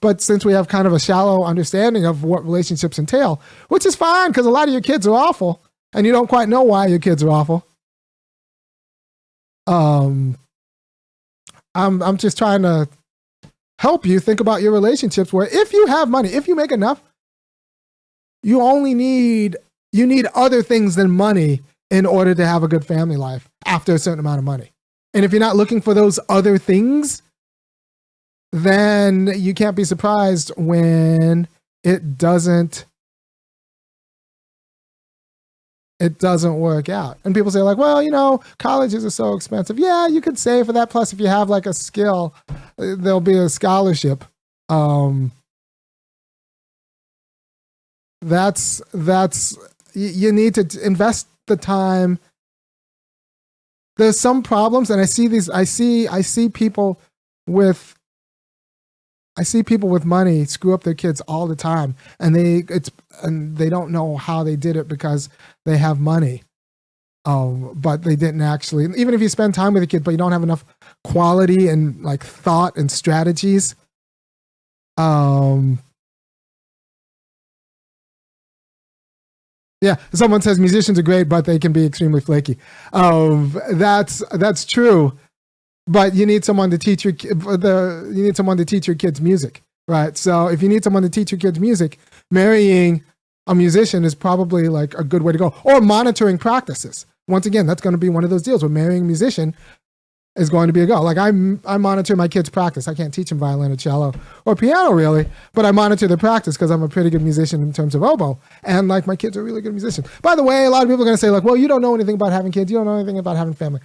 But 0.00 0.20
since 0.20 0.44
we 0.44 0.52
have 0.52 0.68
kind 0.68 0.86
of 0.86 0.92
a 0.92 0.98
shallow 0.98 1.44
understanding 1.44 2.04
of 2.04 2.24
what 2.24 2.44
relationships 2.44 2.98
entail, 2.98 3.40
which 3.68 3.86
is 3.86 3.94
fine 3.94 4.30
because 4.30 4.46
a 4.46 4.50
lot 4.50 4.68
of 4.68 4.72
your 4.72 4.82
kids 4.82 5.06
are 5.06 5.14
awful 5.14 5.62
and 5.94 6.04
you 6.04 6.12
don't 6.12 6.26
quite 6.26 6.48
know 6.48 6.62
why 6.62 6.86
your 6.88 6.98
kids 6.98 7.22
are 7.22 7.30
awful. 7.30 7.66
Um, 9.66 10.36
I'm, 11.74 12.02
I'm 12.02 12.16
just 12.16 12.38
trying 12.38 12.62
to 12.62 12.88
help 13.78 14.06
you 14.06 14.20
think 14.20 14.40
about 14.40 14.62
your 14.62 14.72
relationships 14.72 15.32
where 15.32 15.48
if 15.50 15.72
you 15.72 15.86
have 15.86 16.08
money, 16.08 16.28
if 16.30 16.48
you 16.48 16.54
make 16.54 16.72
enough, 16.72 17.02
you 18.42 18.60
only 18.60 18.94
need 18.94 19.56
you 19.92 20.06
need 20.06 20.26
other 20.34 20.62
things 20.62 20.96
than 20.96 21.10
money 21.10 21.60
in 21.90 22.04
order 22.04 22.34
to 22.34 22.44
have 22.44 22.64
a 22.64 22.68
good 22.68 22.84
family 22.84 23.16
life 23.16 23.48
after 23.64 23.94
a 23.94 23.98
certain 23.98 24.18
amount 24.18 24.38
of 24.38 24.44
money. 24.44 24.72
And 25.14 25.24
if 25.24 25.30
you're 25.32 25.40
not 25.40 25.54
looking 25.54 25.80
for 25.80 25.94
those 25.94 26.18
other 26.28 26.58
things, 26.58 27.22
then 28.52 29.30
you 29.36 29.54
can't 29.54 29.76
be 29.76 29.84
surprised 29.84 30.50
when 30.56 31.46
it 31.84 32.18
doesn't 32.18 32.86
it 36.04 36.18
doesn't 36.18 36.58
work 36.58 36.90
out. 36.90 37.16
And 37.24 37.34
people 37.34 37.50
say 37.50 37.62
like, 37.62 37.78
well, 37.78 38.02
you 38.02 38.10
know, 38.10 38.42
colleges 38.58 39.06
are 39.06 39.10
so 39.10 39.34
expensive. 39.34 39.78
Yeah, 39.78 40.06
you 40.06 40.20
could 40.20 40.38
save 40.38 40.66
for 40.66 40.72
that. 40.74 40.90
Plus, 40.90 41.14
if 41.14 41.20
you 41.20 41.28
have 41.28 41.48
like 41.48 41.64
a 41.64 41.72
skill, 41.72 42.34
there'll 42.76 43.20
be 43.20 43.38
a 43.38 43.48
scholarship. 43.48 44.22
Um, 44.68 45.32
that's 48.20 48.82
that's 48.92 49.56
you 49.94 50.30
need 50.30 50.54
to 50.56 50.84
invest 50.84 51.26
the 51.46 51.56
time. 51.56 52.18
There's 53.96 54.20
some 54.20 54.42
problems, 54.42 54.90
and 54.90 55.00
I 55.00 55.06
see 55.06 55.28
these. 55.28 55.48
I 55.48 55.64
see 55.64 56.06
I 56.06 56.20
see 56.20 56.50
people 56.50 57.00
with 57.46 57.94
I 59.36 59.42
see 59.42 59.62
people 59.62 59.88
with 59.88 60.04
money 60.04 60.44
screw 60.44 60.74
up 60.74 60.82
their 60.84 60.94
kids 60.94 61.20
all 61.22 61.46
the 61.46 61.56
time, 61.56 61.94
and 62.20 62.36
they 62.36 62.64
it's 62.68 62.90
and 63.22 63.56
they 63.56 63.68
don't 63.68 63.90
know 63.90 64.16
how 64.16 64.42
they 64.42 64.56
did 64.56 64.76
it 64.76 64.88
because 64.88 65.28
they 65.64 65.76
have 65.78 66.00
money. 66.00 66.42
Um, 67.26 67.72
but 67.74 68.02
they 68.02 68.16
didn't 68.16 68.42
actually. 68.42 68.84
Even 68.96 69.14
if 69.14 69.20
you 69.22 69.28
spend 69.28 69.54
time 69.54 69.74
with 69.74 69.82
a 69.82 69.86
kid, 69.86 70.04
but 70.04 70.10
you 70.10 70.18
don't 70.18 70.32
have 70.32 70.42
enough 70.42 70.64
quality 71.04 71.68
and 71.68 72.02
like 72.02 72.22
thought 72.22 72.76
and 72.76 72.90
strategies, 72.90 73.74
um, 74.98 75.78
yeah. 79.80 79.96
Someone 80.12 80.42
says 80.42 80.58
musicians 80.60 80.98
are 80.98 81.02
great, 81.02 81.28
but 81.28 81.46
they 81.46 81.58
can 81.58 81.72
be 81.72 81.86
extremely 81.86 82.20
flaky. 82.20 82.58
Um, 82.92 83.58
that's 83.72 84.22
that's 84.32 84.66
true 84.66 85.18
but 85.86 86.14
you 86.14 86.26
need 86.26 86.44
someone 86.44 86.70
to 86.70 86.78
teach 86.78 87.04
your 87.04 87.12
the 87.12 88.10
you 88.14 88.24
need 88.24 88.36
someone 88.36 88.56
to 88.56 88.64
teach 88.64 88.86
your 88.86 88.96
kids 88.96 89.20
music, 89.20 89.62
right? 89.88 90.16
So 90.16 90.48
if 90.48 90.62
you 90.62 90.68
need 90.68 90.84
someone 90.84 91.02
to 91.02 91.10
teach 91.10 91.30
your 91.30 91.38
kids 91.38 91.58
music, 91.58 91.98
marrying 92.30 93.04
a 93.46 93.54
musician 93.54 94.04
is 94.04 94.14
probably 94.14 94.68
like 94.68 94.94
a 94.94 95.04
good 95.04 95.22
way 95.22 95.32
to 95.32 95.38
go, 95.38 95.54
or 95.64 95.80
monitoring 95.80 96.38
practices. 96.38 97.06
Once 97.28 97.46
again, 97.46 97.66
that's 97.66 97.80
going 97.80 97.92
to 97.92 97.98
be 97.98 98.08
one 98.08 98.24
of 98.24 98.30
those 98.30 98.42
deals 98.42 98.62
where 98.62 98.70
marrying 98.70 99.02
a 99.02 99.06
musician 99.06 99.54
is 100.36 100.50
going 100.50 100.66
to 100.66 100.72
be 100.72 100.80
a 100.80 100.86
go. 100.86 101.00
Like 101.00 101.16
I, 101.16 101.28
I 101.64 101.76
monitor 101.76 102.16
my 102.16 102.26
kids' 102.26 102.50
practice. 102.50 102.88
I 102.88 102.94
can't 102.94 103.14
teach 103.14 103.28
them 103.28 103.38
violin 103.38 103.70
or 103.70 103.76
cello 103.76 104.12
or 104.44 104.56
piano 104.56 104.92
really, 104.92 105.26
but 105.52 105.64
I 105.64 105.70
monitor 105.70 106.08
their 106.08 106.16
practice 106.16 106.56
because 106.56 106.70
I'm 106.70 106.82
a 106.82 106.88
pretty 106.88 107.10
good 107.10 107.22
musician 107.22 107.62
in 107.62 107.72
terms 107.72 107.94
of 107.94 108.02
oboe, 108.02 108.38
and 108.62 108.88
like 108.88 109.06
my 109.06 109.16
kids 109.16 109.36
are 109.36 109.44
really 109.44 109.60
good 109.60 109.72
musicians. 109.72 110.08
By 110.22 110.34
the 110.34 110.42
way, 110.42 110.64
a 110.64 110.70
lot 110.70 110.82
of 110.82 110.88
people 110.88 111.02
are 111.02 111.06
going 111.06 111.16
to 111.16 111.20
say 111.20 111.30
like, 111.30 111.44
"Well, 111.44 111.56
you 111.56 111.68
don't 111.68 111.82
know 111.82 111.94
anything 111.94 112.16
about 112.16 112.32
having 112.32 112.52
kids. 112.52 112.70
You 112.70 112.78
don't 112.78 112.86
know 112.86 112.96
anything 112.96 113.18
about 113.18 113.36
having 113.36 113.54
family." 113.54 113.80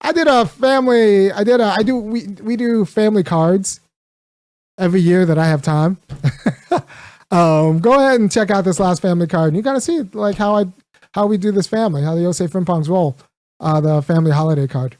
I 0.00 0.12
did 0.12 0.26
a 0.26 0.44
family. 0.44 1.32
I 1.32 1.42
did 1.44 1.60
a. 1.60 1.64
I 1.64 1.82
do. 1.82 1.96
We 1.96 2.26
we 2.42 2.56
do 2.56 2.84
family 2.84 3.22
cards 3.22 3.80
every 4.78 5.00
year 5.00 5.26
that 5.26 5.38
I 5.38 5.46
have 5.46 5.62
time. 5.62 5.98
um, 7.30 7.78
go 7.78 7.98
ahead 7.98 8.20
and 8.20 8.30
check 8.30 8.50
out 8.50 8.64
this 8.64 8.80
last 8.80 9.02
family 9.02 9.26
card, 9.26 9.48
and 9.48 9.56
you 9.56 9.62
of 9.76 9.82
see 9.82 10.02
like 10.12 10.36
how 10.36 10.56
I 10.56 10.64
how 11.12 11.26
we 11.26 11.36
do 11.36 11.52
this 11.52 11.66
family, 11.66 12.02
how 12.02 12.14
the 12.14 12.22
Osei-Frimpongs 12.22 12.88
roll, 12.88 13.16
uh, 13.60 13.80
the 13.80 14.02
family 14.02 14.32
holiday 14.32 14.66
card. 14.66 14.96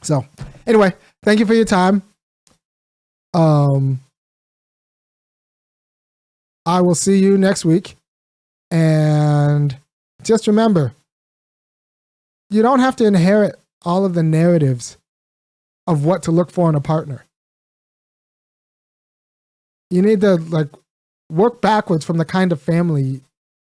So 0.00 0.24
anyway, 0.66 0.92
thank 1.24 1.40
you 1.40 1.46
for 1.46 1.54
your 1.54 1.64
time. 1.64 2.02
Um, 3.32 4.00
I 6.64 6.80
will 6.80 6.94
see 6.94 7.18
you 7.18 7.36
next 7.36 7.64
week, 7.64 7.96
and 8.70 9.76
just 10.22 10.46
remember, 10.46 10.94
you 12.48 12.62
don't 12.62 12.80
have 12.80 12.96
to 12.96 13.04
inherit 13.04 13.56
all 13.82 14.04
of 14.04 14.14
the 14.14 14.22
narratives 14.22 14.96
of 15.86 16.04
what 16.04 16.22
to 16.22 16.30
look 16.30 16.50
for 16.50 16.68
in 16.68 16.74
a 16.74 16.80
partner. 16.80 17.26
You 19.90 20.02
need 20.02 20.20
to 20.22 20.36
like 20.36 20.68
work 21.30 21.60
backwards 21.60 22.04
from 22.04 22.18
the 22.18 22.24
kind 22.24 22.52
of 22.52 22.60
family 22.60 23.22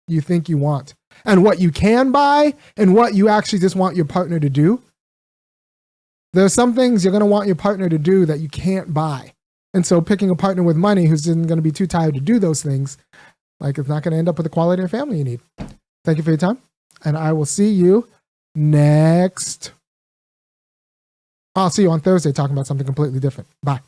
you 0.07 0.21
think 0.21 0.49
you 0.49 0.57
want 0.57 0.93
and 1.25 1.43
what 1.43 1.59
you 1.59 1.71
can 1.71 2.11
buy 2.11 2.53
and 2.77 2.93
what 2.93 3.13
you 3.13 3.29
actually 3.29 3.59
just 3.59 3.75
want 3.75 3.95
your 3.95 4.05
partner 4.05 4.39
to 4.39 4.49
do. 4.49 4.81
There 6.33 6.43
are 6.43 6.49
some 6.49 6.73
things 6.73 7.03
you're 7.03 7.11
going 7.11 7.21
to 7.21 7.25
want 7.25 7.47
your 7.47 7.55
partner 7.55 7.89
to 7.89 7.97
do 7.97 8.25
that 8.25 8.39
you 8.39 8.49
can't 8.49 8.93
buy. 8.93 9.33
And 9.73 9.85
so 9.85 10.01
picking 10.01 10.29
a 10.29 10.35
partner 10.35 10.63
with 10.63 10.75
money 10.75 11.05
who's 11.05 11.25
going 11.25 11.47
to 11.47 11.61
be 11.61 11.71
too 11.71 11.87
tired 11.87 12.15
to 12.15 12.19
do 12.19 12.39
those 12.39 12.61
things, 12.61 12.97
like 13.59 13.77
it's 13.77 13.87
not 13.87 14.03
going 14.03 14.11
to 14.13 14.17
end 14.17 14.29
up 14.29 14.37
with 14.37 14.45
the 14.45 14.49
quality 14.49 14.83
of 14.83 14.91
family 14.91 15.19
you 15.19 15.23
need. 15.23 15.41
Thank 16.05 16.17
you 16.17 16.23
for 16.23 16.31
your 16.31 16.37
time. 16.37 16.57
And 17.05 17.17
I 17.17 17.33
will 17.33 17.45
see 17.45 17.69
you 17.69 18.07
next 18.55 19.71
I'll 21.55 21.69
see 21.69 21.83
you 21.83 21.91
on 21.91 21.99
Thursday 21.99 22.31
talking 22.31 22.55
about 22.55 22.67
something 22.67 22.85
completely 22.85 23.19
different. 23.19 23.47
Bye. 23.61 23.81